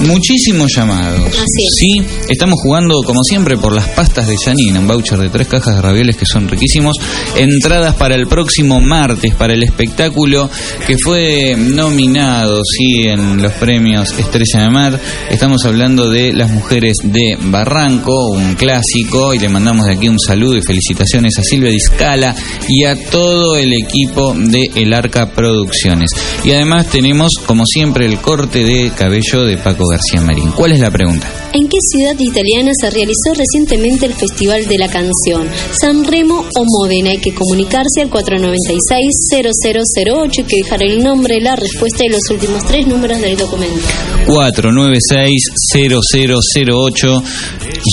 Muchísimos 0.01 0.73
llamados. 0.75 1.27
Así 1.27 1.41
es. 1.41 1.75
Sí, 1.79 2.07
estamos 2.29 2.59
jugando 2.63 3.03
como 3.03 3.23
siempre 3.25 3.57
por 3.57 3.75
las 3.75 3.89
pastas 3.89 4.29
de 4.29 4.37
Janina, 4.37 4.81
un 4.81 4.87
voucher 4.87 5.19
de 5.19 5.29
tres 5.29 5.49
cajas 5.49 5.77
de 5.77 5.83
ravioles 5.83 6.17
que 6.17 6.25
son 6.25 6.49
riquísimos. 6.49 6.97
Entradas 7.37 7.95
para 7.95 8.15
el 8.15 8.27
próximo 8.27 8.81
martes 8.81 9.35
para 9.35 9.55
el 9.55 9.63
espectáculo 9.63 10.49
que 10.87 10.97
fue 11.03 11.57
nominado, 11.57 12.63
sí, 12.65 13.09
en 13.09 13.43
los 13.43 13.53
premios 13.55 14.15
Estrella 14.19 14.65
de 14.65 14.71
Mar. 14.71 15.01
Estamos 15.31 15.65
hablando 15.65 16.09
de 16.09 16.33
Las 16.33 16.51
Mujeres 16.51 16.95
de 17.03 17.37
Barranco, 17.41 18.29
un 18.29 18.55
clásico, 18.55 19.35
y 19.35 19.39
le 19.39 19.49
mandamos 19.49 19.87
de 19.87 19.95
aquí 19.95 20.09
un 20.09 20.19
saludo 20.19 20.57
y 20.57 20.63
felicitaciones 20.63 21.39
a 21.39 21.43
Silvia 21.43 21.71
Discala 21.71 22.35
y 22.69 22.85
a 22.85 22.97
todo 23.11 23.57
el 23.57 23.73
equipo 23.73 24.35
de 24.35 24.71
El 24.75 24.93
Arca 24.93 25.31
Producciones. 25.33 26.11
Y 26.45 26.53
además 26.53 26.87
tenemos, 26.87 27.33
como 27.47 27.65
siempre, 27.67 28.07
el 28.07 28.19
corte 28.21 28.65
de 28.65 28.91
cabello 28.97 29.45
de 29.45 29.57
Paco 29.57 29.88
García 29.91 30.21
Marín. 30.21 30.53
¿Cuál 30.53 30.73
es 30.73 30.81
la 30.81 30.91
pregunta? 30.91 31.27
¿En 31.53 31.69
qué 31.69 31.77
ciudad 31.93 32.17
italiana 32.19 32.73
se 32.81 32.91
realizó 32.91 33.35
recientemente 33.35 34.07
el 34.07 34.15
Festival 34.15 34.67
de 34.67 34.79
la 34.79 34.89
Canción? 34.89 35.47
¿San 35.81 36.05
Remo 36.05 36.41
o 36.41 36.65
Módena? 36.65 37.11
Hay 37.11 37.19
que 37.19 37.35
comunicarse 37.35 38.01
al 38.03 38.11
496-0008 38.11 40.39
y 40.39 40.45
que 40.45 40.57
dejar 40.63 40.83
el 40.83 41.03
nombre, 41.03 41.41
la 41.41 41.57
respuesta 41.57 42.05
y 42.05 42.09
los 42.09 42.23
últimos 42.31 42.65
tres 42.67 42.87
números 42.87 43.21
del 43.21 43.37
documento. 43.37 43.81
496-0008. 44.27 47.23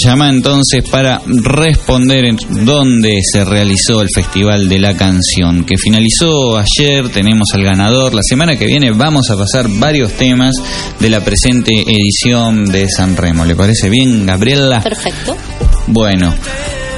Llama 0.04 0.30
entonces 0.30 0.84
para 0.90 1.22
responder 1.26 2.26
en 2.26 2.38
dónde 2.66 3.20
se 3.22 3.46
realizó 3.46 4.02
el 4.02 4.10
Festival 4.14 4.68
de 4.68 4.80
la 4.80 4.96
Canción, 4.96 5.64
que 5.66 5.78
finalizó 5.78 6.58
ayer, 6.58 7.10
tenemos 7.10 7.50
al 7.54 7.64
ganador. 7.64 8.14
La 8.14 8.22
semana 8.24 8.58
que 8.58 8.66
viene 8.66 8.92
vamos 8.92 9.30
a 9.30 9.38
pasar 9.38 9.68
varios 9.70 10.14
temas 10.14 10.56
de 11.00 11.10
la 11.10 11.22
presente 11.22 11.72
edición 11.72 12.66
de 12.66 12.88
San 12.90 13.16
Remo. 13.16 13.46
¿Le 13.46 13.56
parece 13.56 13.90
bien, 13.90 14.26
Gabriela? 14.26 14.82
Perfecto. 14.82 15.36
Bueno, 15.88 16.34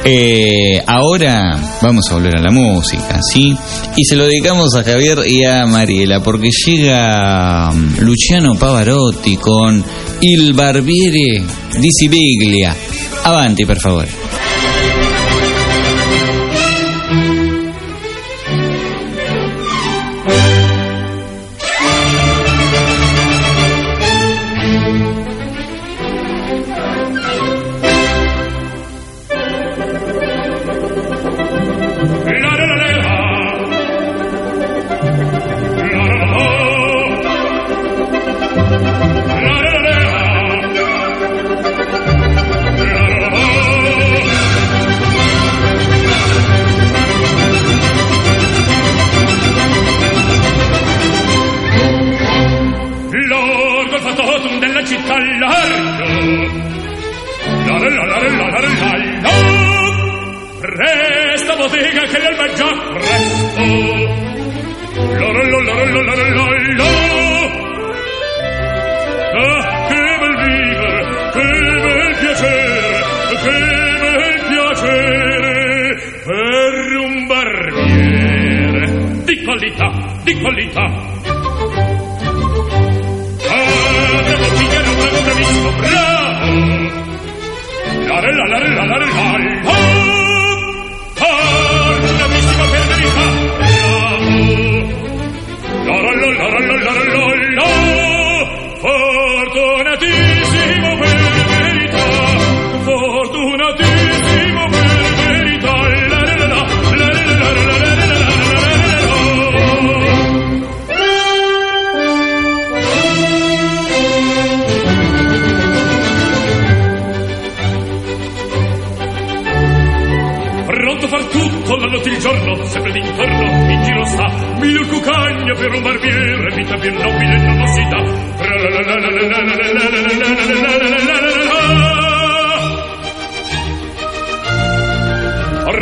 eh, 0.04 0.82
ahora 0.86 1.60
vamos 1.82 2.06
a 2.10 2.14
volver 2.14 2.38
a 2.38 2.42
la 2.42 2.52
música, 2.52 3.20
¿sí? 3.34 3.54
Y 3.96 4.06
se 4.06 4.16
lo 4.16 4.26
dedicamos 4.26 4.76
a 4.76 4.84
Javier 4.84 5.20
y 5.26 5.44
a 5.44 5.66
Mariela, 5.66 6.22
porque 6.22 6.50
llega 6.50 7.70
um, 7.72 7.96
Luciano 8.00 8.56
Pavarotti 8.56 9.36
con 9.38 9.84
Il 10.22 10.54
Barbiere 10.54 11.44
di 11.80 11.92
Siviglia. 11.92 12.76
Avanti, 13.24 13.66
per 13.66 13.80
favore. 13.80 14.27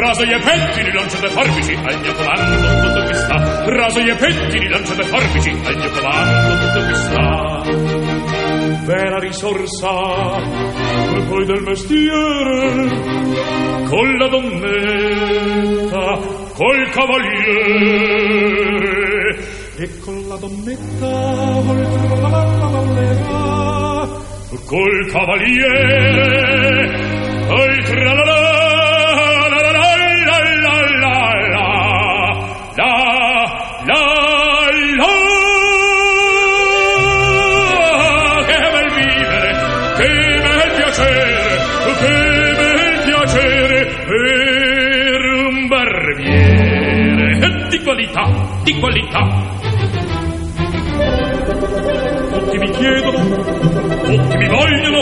Raso 0.06 0.24
gli 0.24 0.40
pettini, 0.40 0.92
lancia 0.94 1.18
dei 1.18 1.32
forbici, 1.32 1.74
al 1.74 2.00
mio 2.00 2.14
comando 2.14 2.88
tutto 2.88 3.06
qui 3.06 3.16
sta. 3.16 3.66
Raso 3.66 4.00
gli 4.02 4.14
pettini, 4.14 4.68
lancia 4.70 4.94
dei 4.94 5.06
forbici, 5.08 5.50
al 5.50 5.76
mio 5.78 5.90
comando 5.90 6.60
tutto 6.60 6.86
qui 6.86 6.94
sta. 6.94 7.64
Vera 8.86 9.18
risorsa, 9.18 10.36
e 11.16 11.22
poi 11.28 11.46
del 11.46 11.64
mestiere, 11.64 12.88
con 13.90 14.18
la 14.20 14.28
donnetta, 14.28 16.20
col 16.54 16.90
cavaliere 16.92 17.74
e 19.78 20.00
con 20.02 20.24
la 20.28 20.36
donnetta 20.36 21.08
vallera 21.66 22.96
col 24.66 25.12
cavaliere 25.12 26.46
la 27.48 28.24
la 28.24 28.45
di 48.66 48.80
qualità 48.80 49.22
tutti 52.34 52.58
mi 52.58 52.70
chiedono 52.72 53.20
tutti 54.04 54.38
mi 54.38 54.48
vogliono 54.48 55.02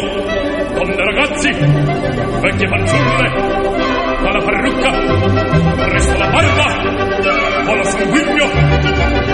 donne 0.74 0.96
ragazzi 0.98 1.50
vecchie 2.42 2.68
fanciulle 2.68 3.30
fa 4.22 4.32
la 4.32 4.44
parrucca 4.44 4.92
presto 5.88 6.18
la 6.18 6.28
barba 6.28 7.72
ho 7.72 7.76
la 7.76 7.84
sanguigno 7.86 8.48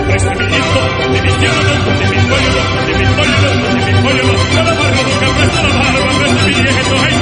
presto 0.06 0.30
il 0.30 0.36
biglietto 0.36 0.80
e 1.12 1.20
mi 1.20 1.36
chiedono 1.36 1.82
tutti 1.82 2.04
mi 2.08 2.28
vogliono 2.28 2.60
tutti 2.86 2.98
mi 2.98 3.04
vogliono 3.16 3.50
tutti 3.66 3.90
mi 3.90 4.00
vogliono 4.00 4.32
la 4.62 4.74
parrucca 4.78 5.26
presto 5.34 5.66
la 5.66 5.74
barba 5.74 6.14
presto 6.18 6.46
il 6.46 6.54
biglietto 6.54 6.94
e 6.94 7.19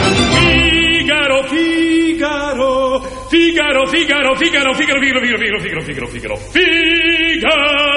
Figaro 3.89 4.35
Figaro 4.37 4.75
Figaro 4.75 5.01
Figaro 5.01 5.21
Figaro 5.21 5.39
Figaro 5.39 5.61
Figaro 5.61 5.83
Figaro 5.83 6.07
Figaro 6.07 6.37
Figaro 6.55 7.88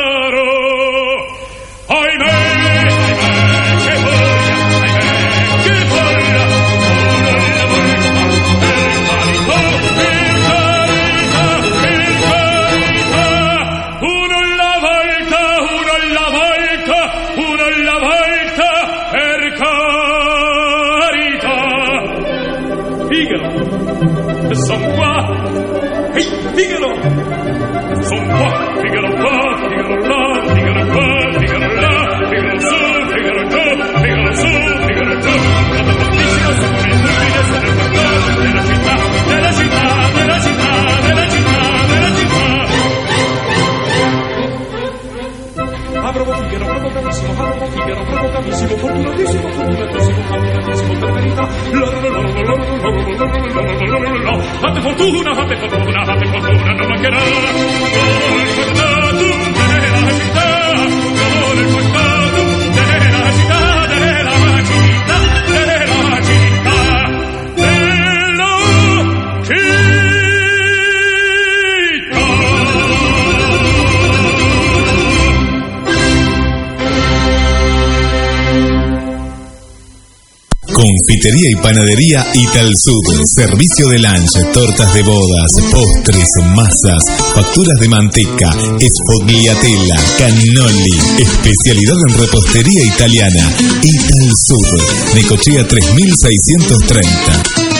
Y 81.33 81.55
panadería 81.55 82.27
Italsud. 82.33 83.23
Servicio 83.37 83.87
de 83.87 83.99
lunch, 83.99 84.53
tortas 84.53 84.93
de 84.93 85.01
bodas, 85.01 85.51
postres, 85.71 86.27
masas, 86.53 87.01
facturas 87.33 87.79
de 87.79 87.87
manteca, 87.87 88.53
esfogliatella, 88.79 89.95
cannoli. 90.17 90.97
Especialidad 91.19 91.95
en 92.07 92.17
repostería 92.19 92.83
italiana. 92.83 93.49
Italsud. 93.81 94.81
Necochea 95.15 95.65
3630. 95.67 97.70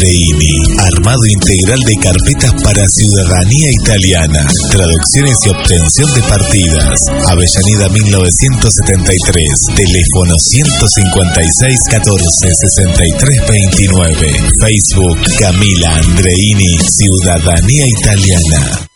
Andreini, 0.00 0.56
armado 0.78 1.26
integral 1.26 1.78
de 1.84 1.94
carpetas 1.96 2.54
para 2.64 2.82
ciudadanía 2.88 3.70
italiana, 3.70 4.46
traducciones 4.70 5.36
y 5.44 5.48
obtención 5.50 6.08
de 6.14 6.22
partidas. 6.22 6.96
Avellaneda 7.28 7.86
1973, 7.90 9.44
teléfono 9.76 10.34
156 10.38 11.78
14 11.90 12.24
63 12.50 13.40
29. 13.46 14.52
Facebook 14.58 15.20
Camila 15.38 15.96
Andreini, 15.96 16.78
ciudadanía 16.80 17.86
italiana. 17.86 18.89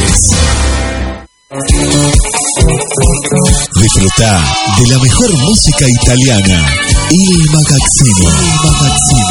Disfruta 3.75 4.41
de 4.77 4.87
la 4.87 4.97
mejor 4.99 5.33
música 5.37 5.87
italiana. 5.87 6.65
Il 7.11 7.49
Magazzino. 7.51 8.29
Il 8.29 8.59
Magazzino. 8.63 9.28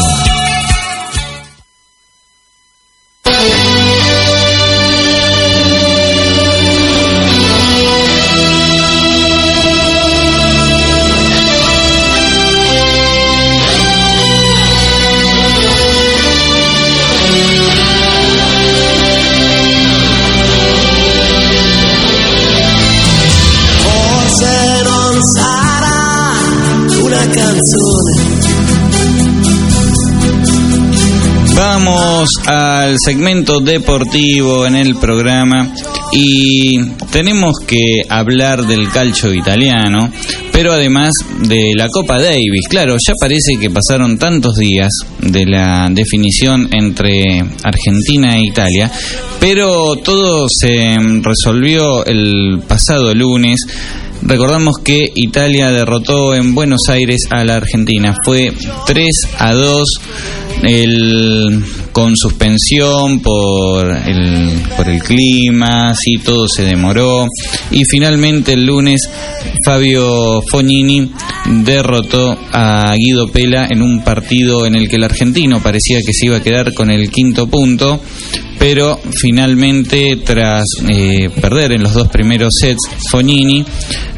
Al 32.88 32.96
segmento 33.04 33.60
deportivo 33.60 34.66
en 34.66 34.74
el 34.74 34.96
programa 34.96 35.74
y 36.10 36.78
tenemos 37.12 37.58
que 37.66 38.00
hablar 38.08 38.66
del 38.66 38.88
calcio 38.90 39.34
italiano, 39.34 40.10
pero 40.52 40.72
además 40.72 41.10
de 41.42 41.72
la 41.76 41.88
Copa 41.88 42.18
Davis. 42.18 42.66
Claro, 42.68 42.94
ya 42.94 43.12
parece 43.20 43.56
que 43.60 43.68
pasaron 43.68 44.18
tantos 44.18 44.56
días 44.56 44.88
de 45.20 45.44
la 45.44 45.88
definición 45.90 46.68
entre 46.72 47.44
Argentina 47.62 48.38
e 48.38 48.46
Italia, 48.46 48.90
pero 49.38 49.96
todo 49.96 50.46
se 50.48 50.96
resolvió 51.20 52.06
el 52.06 52.62
pasado 52.66 53.14
lunes. 53.14 53.60
Recordamos 54.22 54.78
que 54.82 55.04
Italia 55.14 55.70
derrotó 55.70 56.34
en 56.34 56.54
Buenos 56.54 56.88
Aires 56.88 57.20
a 57.30 57.44
la 57.44 57.56
Argentina. 57.56 58.14
Fue 58.24 58.52
3 58.86 59.06
a 59.38 59.52
2 59.52 59.88
el, 60.62 61.62
con 61.92 62.16
suspensión 62.16 63.20
por 63.20 63.90
el, 63.90 64.50
por 64.76 64.88
el 64.88 65.02
clima, 65.02 65.94
sí, 65.94 66.16
todo 66.24 66.46
se 66.48 66.64
demoró. 66.64 67.26
Y 67.70 67.82
finalmente 67.84 68.52
el 68.52 68.64
lunes 68.64 69.08
Fabio 69.64 70.42
Fognini 70.50 71.10
derrotó 71.64 72.38
a 72.52 72.94
Guido 72.96 73.28
Pela 73.28 73.66
en 73.70 73.82
un 73.82 74.02
partido 74.02 74.66
en 74.66 74.74
el 74.74 74.88
que 74.88 74.96
el 74.96 75.04
argentino 75.04 75.62
parecía 75.62 75.98
que 75.98 76.12
se 76.12 76.26
iba 76.26 76.36
a 76.38 76.42
quedar 76.42 76.74
con 76.74 76.90
el 76.90 77.10
quinto 77.10 77.46
punto 77.46 78.00
pero 78.58 79.00
finalmente 79.20 80.16
tras 80.24 80.64
eh, 80.88 81.30
perder 81.40 81.72
en 81.72 81.82
los 81.82 81.94
dos 81.94 82.08
primeros 82.08 82.54
sets 82.60 82.88
Fognini 83.10 83.64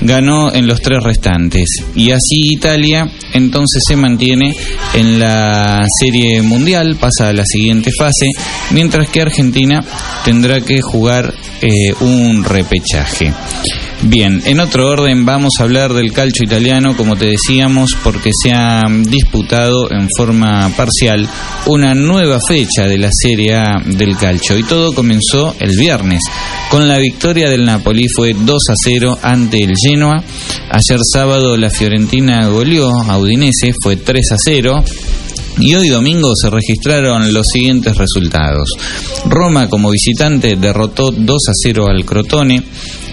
ganó 0.01 0.53
en 0.53 0.67
los 0.67 0.81
tres 0.81 1.03
restantes. 1.03 1.69
Y 1.95 2.11
así 2.11 2.53
Italia 2.53 3.11
entonces 3.35 3.83
se 3.87 3.97
mantiene 3.97 4.55
en 4.95 5.19
la 5.19 5.85
serie 6.01 6.43
mundial 6.43 6.97
pasa 6.99 7.29
a 7.29 7.33
la 7.33 7.45
siguiente 7.45 7.91
fase 7.97 8.27
mientras 8.71 9.09
que 9.09 9.23
Argentina 9.23 9.85
tendrá 10.25 10.61
que 10.61 10.81
jugar 10.81 11.33
eh, 11.63 11.93
un 12.01 12.45
repechaje 12.45 13.33
Bien, 14.03 14.43
en 14.47 14.61
otro 14.61 14.91
orden 14.91 15.27
vamos 15.27 15.55
a 15.59 15.65
hablar 15.65 15.93
del 15.93 16.13
calcio 16.13 16.45
italiano, 16.45 16.97
como 16.97 17.17
te 17.17 17.27
decíamos, 17.27 17.91
porque 18.03 18.31
se 18.43 18.53
ha 18.53 18.83
disputado 19.05 19.91
en 19.91 20.09
forma 20.17 20.71
parcial 20.77 21.29
una 21.67 21.95
nueva 21.95 22.39
fecha 22.47 22.89
de 22.89 22.99
la 22.99 23.11
Serie 23.13 23.57
A 23.57 23.83
del 23.85 24.17
calcio 24.17 24.59
y 24.59 24.63
todo 24.63 24.95
comenzó 24.95 25.55
el 25.61 25.77
viernes 25.77 26.23
con 26.71 26.87
la 26.87 26.99
victoria 26.99 27.51
del 27.51 27.65
Napoli 27.65 28.07
fue 28.15 28.33
2 28.33 28.63
a 28.71 28.75
0 28.85 29.19
ante 29.23 29.59
el 29.65 29.73
Genoa. 29.77 30.23
Ayer 30.71 31.01
sábado 31.03 31.57
la 31.57 31.69
Fiorentina 31.69 32.47
goleó 32.47 32.89
a 32.91 33.19
Udinese, 33.19 33.75
fue 33.83 33.97
3 33.97 34.33
a 34.33 34.37
0. 34.39 34.85
Y 35.59 35.75
hoy 35.75 35.89
domingo 35.89 36.31
se 36.41 36.49
registraron 36.49 37.33
los 37.33 37.49
siguientes 37.53 37.97
resultados. 37.97 38.71
Roma 39.27 39.69
como 39.69 39.91
visitante 39.91 40.55
derrotó 40.55 41.11
2 41.11 41.37
a 41.49 41.53
0 41.61 41.89
al 41.89 42.05
Crotone. 42.05 42.63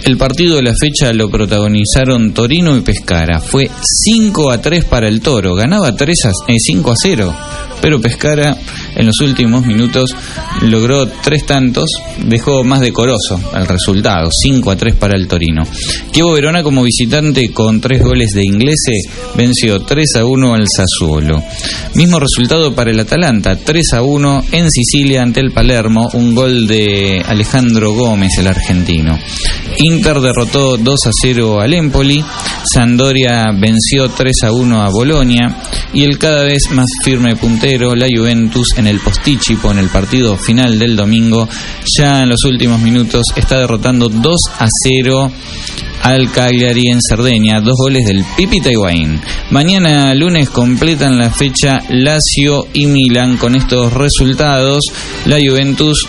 El 0.04 0.18
partido 0.18 0.56
de 0.56 0.64
la 0.64 0.74
fecha 0.80 1.12
lo 1.14 1.30
protagonizaron 1.30 2.34
Torino 2.34 2.76
y 2.78 2.82
Pescara. 2.82 3.40
Fue 3.40 3.70
5 3.82 4.52
a 4.52 4.62
3 4.62 4.86
para 4.86 5.08
el 5.08 5.22
Toro. 5.22 5.56
Ganaba 5.56 5.96
3 5.96 6.26
a, 6.26 6.30
eh, 6.48 6.56
5 6.58 6.92
a 6.92 6.96
0. 6.96 7.36
Pero 7.82 8.02
Pescara 8.02 8.56
en 8.98 9.06
los 9.06 9.20
últimos 9.22 9.66
minutos 9.66 10.16
logró 10.64 11.08
tres 11.08 11.46
tantos, 11.46 11.90
dejó 12.26 12.64
más 12.64 12.82
decoroso 12.82 13.40
el 13.56 13.68
resultado, 13.68 14.30
5 14.32 14.72
a 14.72 14.76
3 14.76 14.96
para 14.96 15.16
el 15.16 15.28
Torino. 15.28 15.64
Chievo 16.12 16.34
Verona 16.34 16.64
como 16.64 16.84
visitante 16.84 17.54
con 17.54 17.80
tres 17.80 18.04
goles 18.04 18.32
de 18.32 18.44
Inglese 18.44 18.94
venció 19.36 19.82
3 19.82 20.16
a 20.18 20.26
1 20.26 20.54
al 20.54 20.66
Sassuolo. 20.68 21.42
Mismo 21.94 22.20
resultado 22.20 22.74
para 22.74 22.92
el 22.92 23.00
Atalanta, 23.00 23.56
3 23.56 23.94
a 23.94 24.02
1 24.02 24.46
en 24.52 24.72
Sicilia 24.72 25.22
ante 25.22 25.40
el 25.40 25.52
Palermo, 25.52 26.10
un 26.14 26.34
gol 26.34 26.68
de 26.68 27.24
Alejandro 27.26 27.94
Gómez, 27.94 28.38
el 28.40 28.48
argentino. 28.48 29.18
Inter 29.78 30.20
derrotó 30.20 30.78
2 30.78 31.00
a 31.06 31.12
0 31.22 31.62
al 31.62 31.74
Empoli, 31.74 32.24
Sandoria 32.74 33.46
venció 33.54 34.10
3 34.10 34.36
a 34.44 34.52
1 34.52 34.82
a 34.82 34.90
Bolonia 34.90 35.56
y 35.94 36.04
el 36.04 36.18
cada 36.18 36.44
vez 36.44 36.72
más 36.72 36.88
firme 37.04 37.36
puntero, 37.36 37.96
la 37.96 38.08
Juventus 38.14 38.70
en 38.78 38.87
el 38.88 39.00
Postichipo, 39.00 39.72
en 39.72 39.80
el 39.80 39.90
partido 39.90 40.38
final 40.38 40.80
del 40.80 40.96
domingo, 40.96 41.48
ya 41.98 42.24
en 42.24 42.30
los 42.30 42.44
últimos 42.44 42.80
minutos 42.82 43.26
está 43.36 43.60
derrotando 43.60 44.10
2 44.10 44.36
a 44.60 44.68
0 44.84 45.32
al 46.04 46.32
Cagliari 46.32 46.90
en 46.90 47.00
Cerdeña, 47.02 47.60
dos 47.62 47.76
goles 47.78 48.06
del 48.06 48.24
Pipi 48.36 48.58
Higuaín. 48.66 49.20
Mañana 49.52 50.14
lunes 50.14 50.50
completan 50.50 51.18
la 51.18 51.30
fecha 51.32 51.80
Lazio 51.90 52.68
y 52.74 52.88
Milan 52.88 53.38
con 53.38 53.56
estos 53.56 53.92
resultados. 53.94 54.80
La 55.26 55.38
Juventus 55.38 56.08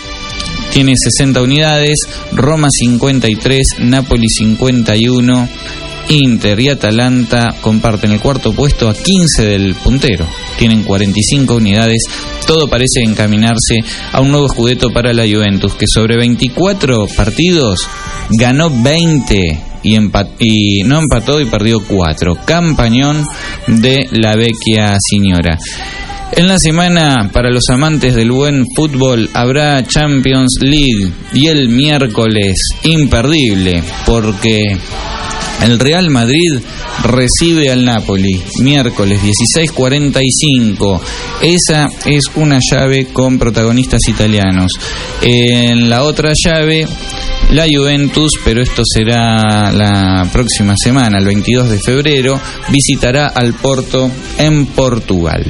tiene 0.71 0.93
60 0.95 1.41
unidades, 1.41 1.97
Roma 2.31 2.69
53, 2.69 3.79
Napoli 3.79 4.27
51, 4.29 5.49
Inter 6.09 6.59
y 6.59 6.69
Atalanta 6.69 7.55
comparten 7.61 8.11
el 8.11 8.19
cuarto 8.19 8.51
puesto 8.53 8.89
a 8.89 8.93
15 8.93 9.45
del 9.45 9.75
puntero. 9.75 10.27
Tienen 10.57 10.83
45 10.83 11.55
unidades. 11.55 12.03
Todo 12.45 12.67
parece 12.67 13.01
encaminarse 13.03 13.79
a 14.11 14.19
un 14.21 14.31
nuevo 14.31 14.47
escudeto 14.47 14.91
para 14.91 15.13
la 15.13 15.23
Juventus, 15.23 15.75
que 15.75 15.85
sobre 15.87 16.17
24 16.17 17.07
partidos 17.15 17.87
ganó 18.31 18.69
20 18.69 19.59
y, 19.83 19.97
y 20.39 20.83
no 20.83 20.99
empató 20.99 21.39
y 21.39 21.45
perdió 21.45 21.79
4. 21.85 22.39
Campañón 22.45 23.25
de 23.67 24.07
la 24.11 24.35
vecchia 24.35 24.97
señora. 24.99 25.57
En 26.31 26.47
la 26.47 26.59
semana, 26.59 27.29
para 27.33 27.49
los 27.49 27.63
amantes 27.69 28.15
del 28.15 28.31
buen 28.31 28.65
fútbol, 28.75 29.29
habrá 29.33 29.85
Champions 29.85 30.59
League 30.61 31.11
y 31.33 31.47
el 31.47 31.69
miércoles 31.69 32.55
imperdible, 32.83 33.83
porque 34.05 34.77
el 35.61 35.79
Real 35.79 36.09
Madrid 36.09 36.59
recibe 37.03 37.69
al 37.69 37.85
Napoli 37.85 38.41
miércoles 38.61 39.21
16:45. 39.21 41.01
Esa 41.41 41.89
es 42.05 42.23
una 42.35 42.59
llave 42.59 43.07
con 43.07 43.37
protagonistas 43.37 44.01
italianos. 44.07 44.71
En 45.21 45.89
la 45.89 46.03
otra 46.03 46.33
llave 46.33 46.87
la 47.51 47.65
Juventus, 47.69 48.33
pero 48.43 48.61
esto 48.61 48.83
será 48.85 49.71
la 49.71 50.27
próxima 50.31 50.75
semana, 50.77 51.17
el 51.17 51.25
22 51.25 51.69
de 51.69 51.79
febrero, 51.79 52.39
visitará 52.69 53.27
al 53.27 53.53
Porto 53.55 54.11
en 54.37 54.67
Portugal. 54.67 55.43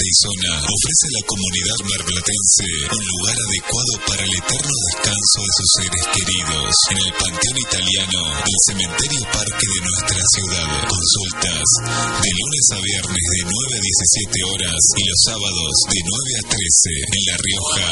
y 0.00 0.14
Zona 0.24 0.56
ofrece 0.56 1.04
a 1.04 1.16
la 1.20 1.24
comunidad 1.28 1.78
marplatense 1.84 2.64
un 2.96 3.04
lugar 3.12 3.36
adecuado 3.36 3.92
para 4.08 4.24
el 4.24 4.32
eterno 4.32 4.72
descanso 4.88 5.38
de 5.44 5.52
sus 5.52 5.68
seres 5.76 6.04
queridos 6.16 6.72
en 6.92 6.98
el 7.04 7.12
Panteón 7.12 7.58
Italiano 7.60 8.20
del 8.40 8.58
Cementerio 8.72 9.22
Parque 9.36 9.66
de 9.68 9.80
nuestra 9.84 10.22
ciudad. 10.32 10.68
Consultas 10.88 11.66
de 12.24 12.30
lunes 12.32 12.66
a 12.72 12.78
viernes 12.80 13.24
de 13.36 13.40
9 13.52 13.52
a 13.52 13.84
17 13.84 14.32
horas 14.48 14.80
y 14.80 15.02
los 15.12 15.20
sábados 15.28 15.72
de 15.92 16.00
9 16.00 16.40
a 16.40 16.44
13 16.48 16.88
en 17.12 17.20
La 17.28 17.36
Rioja 17.36 17.88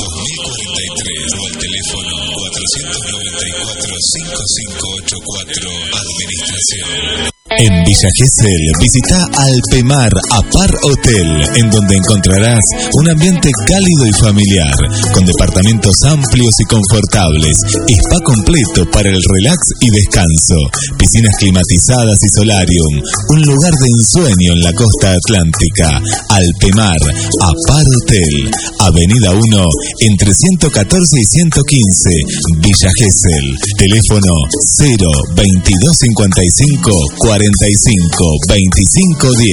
2043 0.00 1.28
o 1.28 1.40
al 1.44 1.56
teléfono 1.60 2.14
494 2.40 4.00
5584 4.00 5.92
Administración. 5.92 7.33
En 7.58 7.84
Villa 7.84 8.08
Gesell 8.18 8.72
visita 8.80 9.28
Alpemar 9.38 10.10
Apar 10.32 10.74
Hotel, 10.82 11.40
en 11.54 11.70
donde 11.70 11.94
encontrarás 11.96 12.58
un 12.94 13.08
ambiente 13.08 13.48
cálido 13.66 14.06
y 14.06 14.12
familiar, 14.18 14.74
con 15.12 15.24
departamentos 15.24 15.94
amplios 16.06 16.54
y 16.58 16.64
confortables, 16.64 17.56
spa 17.86 18.18
completo 18.24 18.90
para 18.90 19.08
el 19.08 19.22
relax 19.22 19.58
y 19.80 19.90
descanso, 19.90 20.56
piscinas 20.98 21.36
climatizadas 21.38 22.18
y 22.22 22.28
solarium, 22.34 23.00
un 23.28 23.42
lugar 23.42 23.72
de 23.72 23.86
ensueño 24.02 24.54
en 24.54 24.62
la 24.62 24.72
costa 24.72 25.14
atlántica. 25.14 26.00
Alpemar 26.30 26.98
Apar 27.40 27.86
Hotel, 28.02 28.50
Avenida 28.80 29.30
1, 29.30 29.64
entre 30.00 30.34
114 30.34 31.20
y 31.20 31.24
115, 31.24 32.10
Villa 32.58 32.90
Gesell, 32.98 33.56
teléfono 33.78 34.34
0 34.76 34.96
2255 35.36 37.43
45 37.44 38.24
25 38.48 39.28
10. 39.36 39.52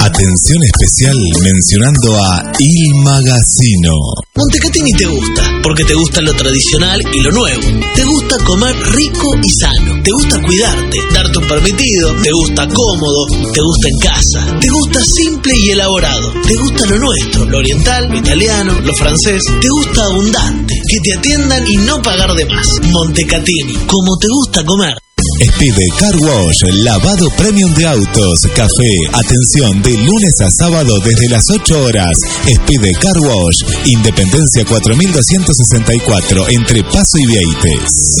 Atención 0.00 0.58
especial 0.64 1.16
mencionando 1.40 2.16
a 2.18 2.52
Il 2.58 2.94
Magazino. 3.04 3.94
Montecatini 4.34 4.90
te 4.92 5.06
gusta, 5.06 5.42
porque 5.62 5.84
te 5.84 5.94
gusta 5.94 6.20
lo 6.22 6.34
tradicional 6.34 7.00
y 7.12 7.20
lo 7.20 7.30
nuevo. 7.30 7.62
Te 7.94 8.02
gusta 8.02 8.36
comer 8.44 8.74
rico 8.90 9.28
y 9.40 9.48
sano. 9.50 10.02
Te 10.02 10.10
gusta 10.10 10.42
cuidarte, 10.42 10.98
darte 11.14 11.38
un 11.38 11.46
permitido. 11.46 12.12
Te 12.22 12.30
gusta 12.32 12.66
cómodo, 12.68 13.26
te 13.52 13.60
gusta 13.60 13.88
en 13.88 13.98
casa. 13.98 14.58
Te 14.58 14.68
gusta 14.68 15.00
simple 15.04 15.56
y 15.56 15.70
elaborado. 15.70 16.32
Te 16.44 16.56
gusta 16.56 16.86
lo 16.86 16.98
nuestro, 16.98 17.44
lo 17.44 17.58
oriental, 17.58 18.08
lo 18.10 18.18
italiano, 18.18 18.80
lo 18.80 18.94
francés. 18.94 19.42
Te 19.60 19.68
gusta 19.68 20.06
abundante, 20.06 20.74
que 20.88 20.98
te 21.00 21.14
atiendan 21.14 21.64
y 21.68 21.76
no 21.76 22.02
pagar 22.02 22.34
de 22.34 22.46
más. 22.46 22.66
Montecatini, 22.90 23.74
como 23.86 24.16
te 24.18 24.26
gusta 24.28 24.64
comer. 24.64 25.05
Expide 25.38 25.86
Car 25.98 26.16
Wash, 26.16 26.62
lavado 26.82 27.28
premium 27.36 27.74
de 27.74 27.86
autos, 27.86 28.40
café, 28.54 28.90
atención 29.12 29.82
de 29.82 29.92
lunes 29.92 30.32
a 30.40 30.48
sábado 30.50 30.98
desde 31.00 31.28
las 31.28 31.44
8 31.50 31.82
horas. 31.82 32.18
Expide 32.46 32.92
Car 32.92 33.18
Wash, 33.18 33.62
Independencia 33.84 34.64
4264 34.64 36.48
entre 36.48 36.82
Paso 36.84 37.18
y 37.18 37.26
Vieites. 37.26 38.16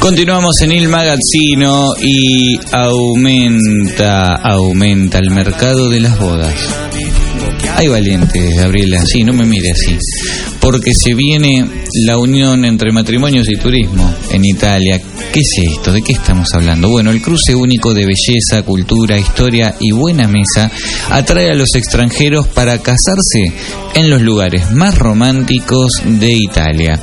Continuamos 0.00 0.62
en 0.62 0.72
Il 0.72 0.88
Magazzino 0.88 1.92
y 2.00 2.56
aumenta, 2.72 4.36
aumenta 4.36 5.18
el 5.18 5.30
mercado 5.30 5.90
de 5.90 6.00
las 6.00 6.18
bodas. 6.18 6.54
Hay 7.76 7.88
valientes, 7.88 8.56
Gabriela, 8.56 9.04
sí, 9.04 9.22
no 9.22 9.32
me 9.32 9.44
mire 9.44 9.70
así. 9.70 9.98
Porque 10.60 10.92
se 10.94 11.14
viene 11.14 11.68
la 12.06 12.16
unión 12.16 12.64
entre 12.64 12.90
matrimonios 12.90 13.48
y 13.50 13.56
turismo 13.56 14.14
en 14.30 14.44
Italia. 14.44 15.00
¿Qué 15.32 15.40
es 15.40 15.74
esto? 15.74 15.92
¿De 15.92 16.02
qué 16.02 16.12
estamos 16.12 16.48
hablando? 16.54 16.88
Bueno, 16.88 17.10
el 17.10 17.20
cruce 17.20 17.54
único 17.54 17.92
de 17.92 18.06
belleza, 18.06 18.64
cultura, 18.64 19.18
historia 19.18 19.74
y 19.78 19.92
buena 19.92 20.28
mesa 20.28 20.70
atrae 21.10 21.50
a 21.50 21.54
los 21.54 21.74
extranjeros 21.74 22.46
para 22.48 22.78
casarse 22.78 23.52
en 23.94 24.10
los 24.10 24.22
lugares 24.22 24.70
más 24.72 24.96
románticos 24.96 25.90
de 26.04 26.32
Italia. 26.32 27.00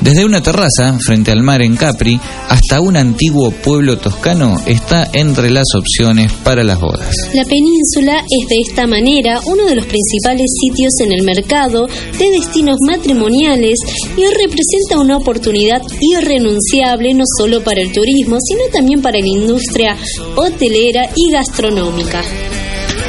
Desde 0.00 0.24
una 0.24 0.42
terraza 0.42 0.98
frente 0.98 1.30
al 1.30 1.42
mar 1.42 1.60
en 1.60 1.76
Capri 1.76 2.18
hasta 2.48 2.80
un 2.80 2.96
antiguo 2.96 3.50
pueblo 3.50 3.98
toscano 3.98 4.56
está 4.66 5.10
entre 5.12 5.50
las 5.50 5.66
opciones 5.76 6.32
para 6.32 6.64
las 6.64 6.80
bodas. 6.80 7.14
La 7.34 7.44
península 7.44 8.20
es 8.20 8.48
de 8.48 8.56
esta 8.66 8.86
manera 8.86 9.40
uno 9.44 9.66
de 9.66 9.74
los 9.74 9.84
principales 9.84 10.46
sitios 10.58 10.92
en 11.04 11.12
el 11.12 11.22
mercado 11.22 11.86
de 11.86 12.30
destinos 12.30 12.78
matrimoniales 12.86 13.78
y 14.16 14.22
representa 14.24 14.98
una 14.98 15.18
oportunidad 15.18 15.82
irrenunciable 16.00 17.12
no 17.12 17.24
solo 17.38 17.49
para 17.58 17.80
el 17.80 17.90
turismo, 17.90 18.36
sino 18.40 18.62
también 18.72 19.02
para 19.02 19.18
la 19.18 19.26
industria 19.26 19.96
hotelera 20.36 21.10
y 21.16 21.32
gastronómica. 21.32 22.22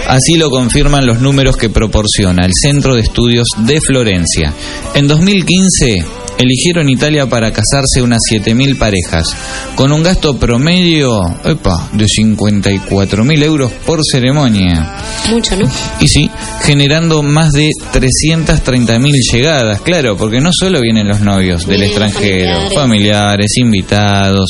Así 0.07 0.35
lo 0.35 0.49
confirman 0.49 1.05
los 1.05 1.21
números 1.21 1.55
que 1.55 1.69
proporciona 1.69 2.45
el 2.45 2.51
Centro 2.59 2.95
de 2.95 3.01
Estudios 3.01 3.47
de 3.59 3.79
Florencia. 3.79 4.53
En 4.95 5.07
2015 5.07 6.20
eligieron 6.41 6.89
Italia 6.89 7.27
para 7.27 7.51
casarse 7.51 8.01
unas 8.01 8.19
7.000 8.31 8.77
parejas, 8.77 9.35
con 9.75 9.91
un 9.91 10.03
gasto 10.03 10.37
promedio 10.37 11.21
epa, 11.43 11.89
de 11.93 12.05
54.000 12.05 13.43
euros 13.43 13.71
por 13.85 13.99
ceremonia. 14.03 14.95
Mucho, 15.29 15.55
¿no? 15.55 15.69
Y 15.99 16.07
sí, 16.07 16.29
generando 16.61 17.21
más 17.23 17.51
de 17.53 17.69
330.000 17.93 19.13
llegadas, 19.31 19.81
claro, 19.81 20.17
porque 20.17 20.39
no 20.39 20.49
solo 20.51 20.81
vienen 20.81 21.07
los 21.07 21.21
novios 21.21 21.65
del 21.67 21.83
extranjero, 21.83 22.69
familiares. 22.69 22.73
familiares, 22.75 23.51
invitados, 23.57 24.49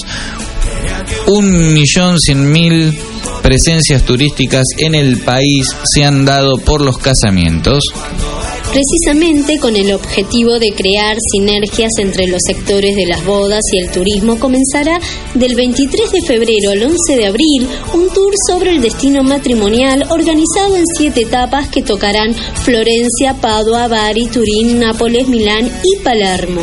un 1.27 1.73
millón 1.73 2.19
cien 2.19 2.51
mil 2.51 2.97
presencias 3.41 4.03
turísticas 4.03 4.63
en 4.77 4.95
el 4.95 5.17
país 5.19 5.75
se 5.83 6.03
han 6.03 6.25
dado 6.25 6.57
por 6.57 6.81
los 6.81 6.97
casamientos. 6.97 7.83
Precisamente 8.71 9.59
con 9.59 9.75
el 9.75 9.91
objetivo 9.91 10.57
de 10.57 10.71
crear 10.71 11.17
sinergias 11.33 11.91
entre 11.99 12.27
los 12.27 12.39
sectores 12.47 12.95
de 12.95 13.05
las 13.05 13.25
bodas 13.25 13.59
y 13.73 13.79
el 13.79 13.91
turismo, 13.91 14.39
comenzará 14.39 14.97
del 15.33 15.55
23 15.55 16.09
de 16.09 16.21
febrero 16.21 16.71
al 16.71 16.83
11 16.83 17.15
de 17.17 17.25
abril 17.25 17.67
un 17.93 18.07
tour 18.13 18.33
sobre 18.47 18.71
el 18.71 18.81
destino 18.81 19.23
matrimonial 19.23 20.05
organizado 20.09 20.77
en 20.77 20.85
siete 20.97 21.23
etapas 21.23 21.67
que 21.67 21.81
tocarán 21.81 22.33
Florencia, 22.33 23.35
Padua, 23.41 23.89
Bari, 23.89 24.27
Turín, 24.27 24.79
Nápoles, 24.79 25.27
Milán 25.27 25.69
y 25.83 26.01
Palermo. 26.01 26.61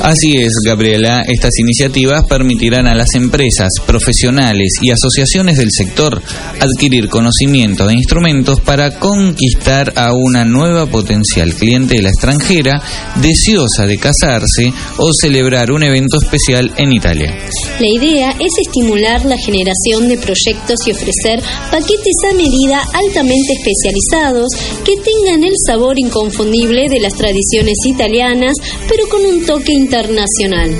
Así 0.00 0.34
es, 0.38 0.52
Gabriela, 0.64 1.22
estas 1.26 1.58
iniciativas 1.58 2.24
permitirán 2.24 2.86
a 2.86 2.94
las 2.94 3.14
empresas, 3.14 3.68
profesionales 3.86 4.74
y 4.80 4.90
asociaciones 4.90 5.58
del 5.58 5.68
sector 5.70 6.22
adquirir 6.60 7.08
conocimiento 7.08 7.88
e 7.90 7.94
instrumentos 7.94 8.60
para 8.60 8.98
conquistar 8.98 9.92
a 9.96 10.12
una 10.14 10.44
nueva 10.44 10.86
potencial 11.02 11.52
clientela 11.54 12.08
extranjera 12.08 12.80
deseosa 13.16 13.86
de 13.86 13.98
casarse 13.98 14.72
o 14.98 15.10
celebrar 15.12 15.72
un 15.72 15.82
evento 15.82 16.18
especial 16.22 16.72
en 16.76 16.92
Italia. 16.92 17.34
La 17.80 17.88
idea 17.88 18.30
es 18.30 18.52
estimular 18.66 19.24
la 19.24 19.36
generación 19.36 20.08
de 20.08 20.16
proyectos 20.16 20.78
y 20.86 20.92
ofrecer 20.92 21.42
paquetes 21.70 22.16
a 22.30 22.34
medida 22.34 22.82
altamente 22.94 23.52
especializados 23.58 24.46
que 24.84 24.94
tengan 24.96 25.42
el 25.42 25.54
sabor 25.66 25.98
inconfundible 25.98 26.88
de 26.88 27.00
las 27.00 27.14
tradiciones 27.14 27.78
italianas, 27.86 28.54
pero 28.88 29.08
con 29.08 29.26
un 29.26 29.44
toque 29.44 29.72
internacional. 29.72 30.70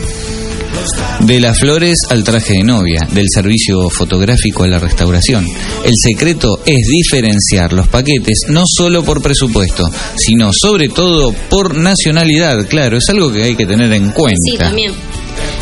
De 1.20 1.40
las 1.40 1.58
flores 1.58 1.98
al 2.10 2.24
traje 2.24 2.54
de 2.54 2.64
novia, 2.64 3.06
del 3.12 3.26
servicio 3.32 3.88
fotográfico 3.90 4.64
a 4.64 4.68
la 4.68 4.78
restauración. 4.78 5.46
El 5.84 5.94
secreto 5.96 6.58
es 6.66 6.86
diferenciar 6.88 7.72
los 7.72 7.88
paquetes 7.88 8.46
no 8.48 8.64
solo 8.66 9.04
por 9.04 9.22
presupuesto, 9.22 9.84
sino 10.16 10.50
sobre 10.52 10.88
todo 10.88 11.32
por 11.48 11.76
nacionalidad. 11.76 12.66
Claro, 12.68 12.98
es 12.98 13.08
algo 13.08 13.32
que 13.32 13.44
hay 13.44 13.56
que 13.56 13.66
tener 13.66 13.92
en 13.92 14.10
cuenta. 14.10 14.36
Sí, 14.50 14.58
también. 14.58 14.92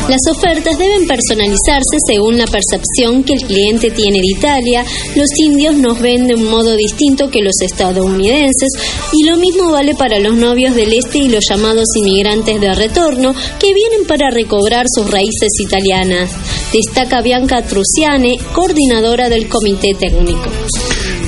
Las 0.09 0.19
ofertas 0.29 0.77
deben 0.77 1.07
personalizarse 1.07 1.97
según 2.05 2.37
la 2.37 2.45
percepción 2.45 3.23
que 3.23 3.33
el 3.33 3.45
cliente 3.45 3.91
tiene 3.91 4.19
de 4.19 4.37
Italia. 4.37 4.85
Los 5.15 5.29
indios 5.37 5.75
nos 5.75 5.99
ven 5.99 6.27
de 6.27 6.35
un 6.35 6.49
modo 6.49 6.75
distinto 6.75 7.29
que 7.29 7.41
los 7.41 7.55
estadounidenses 7.61 8.69
y 9.13 9.29
lo 9.29 9.37
mismo 9.37 9.71
vale 9.71 9.95
para 9.95 10.19
los 10.19 10.35
novios 10.35 10.75
del 10.75 10.93
este 10.93 11.19
y 11.19 11.29
los 11.29 11.45
llamados 11.49 11.85
inmigrantes 11.97 12.59
de 12.59 12.73
retorno 12.73 13.33
que 13.59 13.73
vienen 13.73 14.05
para 14.07 14.29
recobrar 14.31 14.85
sus 14.93 15.09
raíces 15.09 15.49
italianas. 15.59 16.31
Destaca 16.73 17.21
Bianca 17.21 17.61
Truciane, 17.61 18.37
coordinadora 18.53 19.29
del 19.29 19.47
comité 19.47 19.93
técnico. 19.93 20.49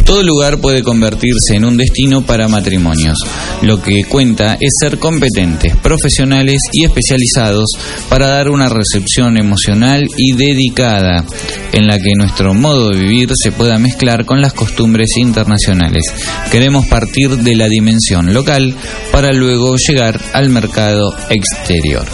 Todo 0.06 0.22
lugar 0.22 0.60
puede 0.60 0.84
convertirse 0.84 1.56
en 1.56 1.66
un 1.66 1.78
destino 1.78 2.26
para 2.26 2.48
matrimonios. 2.48 3.18
Lo 3.62 3.82
que 3.82 4.04
cuenta 4.08 4.58
es 4.60 4.72
ser 4.80 5.00
competentes, 5.00 5.76
profesionales 5.78 6.60
y 6.74 6.84
especializados 6.84 7.72
para 8.10 8.28
dar 8.28 8.50
una 8.50 8.68
recepción 8.68 9.38
emocional 9.38 10.06
y 10.18 10.34
dedicada 10.34 11.26
en 11.72 11.88
la 11.88 11.98
que 11.98 12.12
nuestro 12.16 12.54
modo 12.54 12.90
de 12.90 13.00
vivir 13.00 13.30
se 13.42 13.52
pueda 13.52 13.80
mezclar 13.80 14.26
con 14.26 14.42
las 14.42 14.54
costumbres 14.54 15.12
internacionales. 15.18 16.04
Queremos 16.52 16.86
partir 16.88 17.38
de 17.38 17.56
la 17.56 17.68
dimensión 17.68 18.34
local 18.34 18.76
para 19.12 19.32
luego 19.32 19.76
llegar 19.78 20.20
al 20.34 20.50
mercado 20.50 21.16
exterior. 21.30 22.06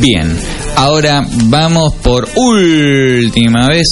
Bien, 0.00 0.36
ahora 0.76 1.26
vamos 1.44 1.94
por 2.02 2.28
última 2.36 3.68
vez 3.68 3.86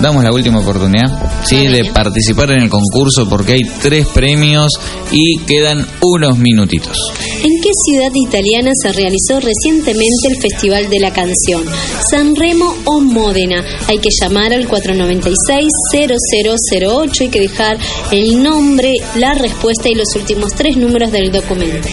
damos 0.00 0.24
la 0.24 0.32
última 0.32 0.58
oportunidad 0.58 1.44
sí 1.44 1.68
de 1.68 1.84
participar 1.92 2.50
en 2.50 2.64
el 2.64 2.70
concurso 2.70 3.28
porque 3.28 3.52
hay 3.52 3.60
tres 3.80 4.08
premios 4.08 4.72
y 5.12 5.38
quedan 5.46 5.86
unos 6.00 6.38
minutitos 6.38 6.98
¿En 7.44 7.60
qué 7.60 7.68
ciudad 7.86 8.10
italiana 8.14 8.72
se 8.74 8.90
realizó 8.92 9.38
recientemente 9.38 10.28
el 10.30 10.36
Festival 10.40 10.88
de 10.88 10.98
la 10.98 11.12
Canción? 11.12 11.62
¿San 12.10 12.34
Remo 12.34 12.74
o 12.86 13.00
Módena? 13.00 13.62
Hay 13.86 13.98
que 13.98 14.08
llamar 14.18 14.54
al 14.54 14.66
496-0008, 14.66 17.20
hay 17.20 17.28
que 17.28 17.40
dejar 17.40 17.78
el 18.12 18.42
nombre, 18.42 18.94
la 19.16 19.34
respuesta 19.34 19.90
y 19.90 19.94
los 19.94 20.08
últimos 20.16 20.52
tres 20.56 20.78
números 20.78 21.12
del 21.12 21.30
documento. 21.30 21.86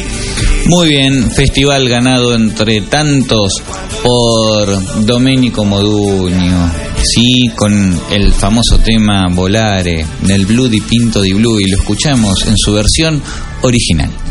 Muy 0.73 0.87
bien, 0.87 1.29
festival 1.29 1.89
ganado 1.89 2.33
entre 2.33 2.79
tantos 2.79 3.61
por 4.01 5.05
Domenico 5.05 5.65
Modugno, 5.65 6.71
sí, 6.95 7.49
con 7.57 7.99
el 8.09 8.31
famoso 8.31 8.79
tema 8.79 9.27
Volare 9.27 10.05
del 10.21 10.45
Blue 10.45 10.69
di 10.69 10.79
Pinto 10.79 11.19
di 11.19 11.33
Blue 11.33 11.59
y 11.59 11.69
lo 11.69 11.75
escuchamos 11.75 12.47
en 12.47 12.55
su 12.55 12.71
versión 12.71 13.21
original. 13.63 14.30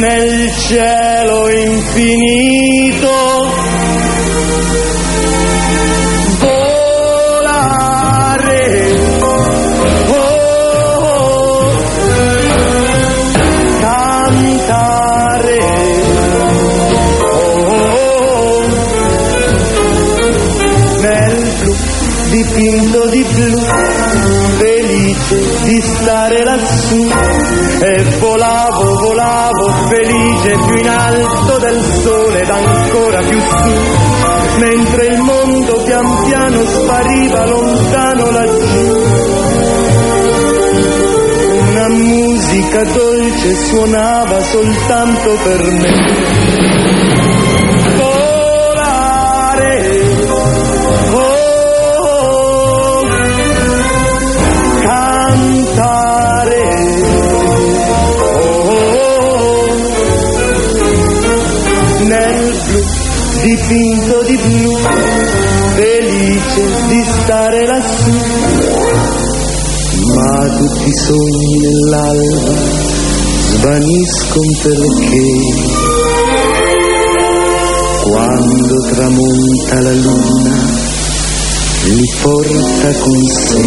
nel 0.00 0.50
cielo 0.52 1.48
infinito. 1.50 2.65
Soltanto 44.50 45.36
per 45.42 45.62
me. 45.72 45.92
Volare, 47.96 49.74
oh, 51.10 51.46
cantare. 54.82 56.64
nel 62.02 62.54
blu, 62.66 62.82
dipinto 63.42 64.22
di 64.22 64.36
blu, 64.36 64.76
felice 65.74 66.64
di 66.88 67.02
stare 67.02 67.66
lassù. 67.66 68.10
Ma 70.14 70.48
tutti 70.56 70.88
i 70.88 70.94
sogni 70.94 71.56
nell'alba 71.62 72.85
svaniscono 73.56 74.52
perché 74.62 75.26
quando 78.02 78.76
tramonta 78.92 79.80
la 79.80 79.92
luna 79.92 80.58
li 81.84 82.08
porta 82.22 82.92
con 83.00 83.22
sé 83.22 83.64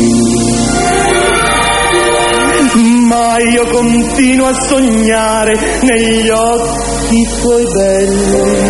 ma 3.09 3.37
io 3.39 3.65
continuo 3.67 4.47
a 4.47 4.53
sognare 4.53 5.53
negli 5.81 6.29
occhi 6.29 7.27
tuoi 7.41 7.65
belli, 7.65 8.61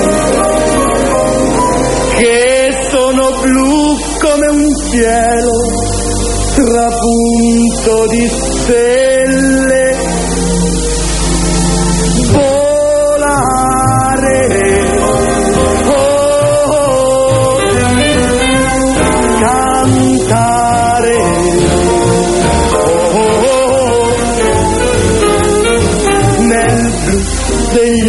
che 2.17 2.69
sono 2.89 3.29
blu 3.41 3.97
come 4.21 4.47
un 4.47 4.67
cielo 4.89 5.51
trapunto 6.55 8.07
di 8.07 8.27
stelle. 8.29 9.78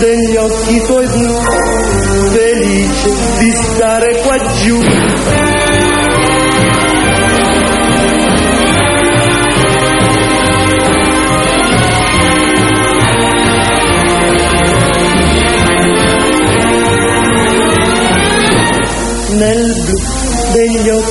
degli 0.00 0.36
occhi 0.36 0.80
tuoi 0.86 1.06
blu, 1.06 1.34
felice 2.32 3.10
di 3.38 3.52
stare 3.52 4.20
qua 4.22 4.36
giù. 4.62 4.78
Nel 19.36 19.74
blu 19.84 19.98
degli 20.52 20.88
occhi 20.88 21.10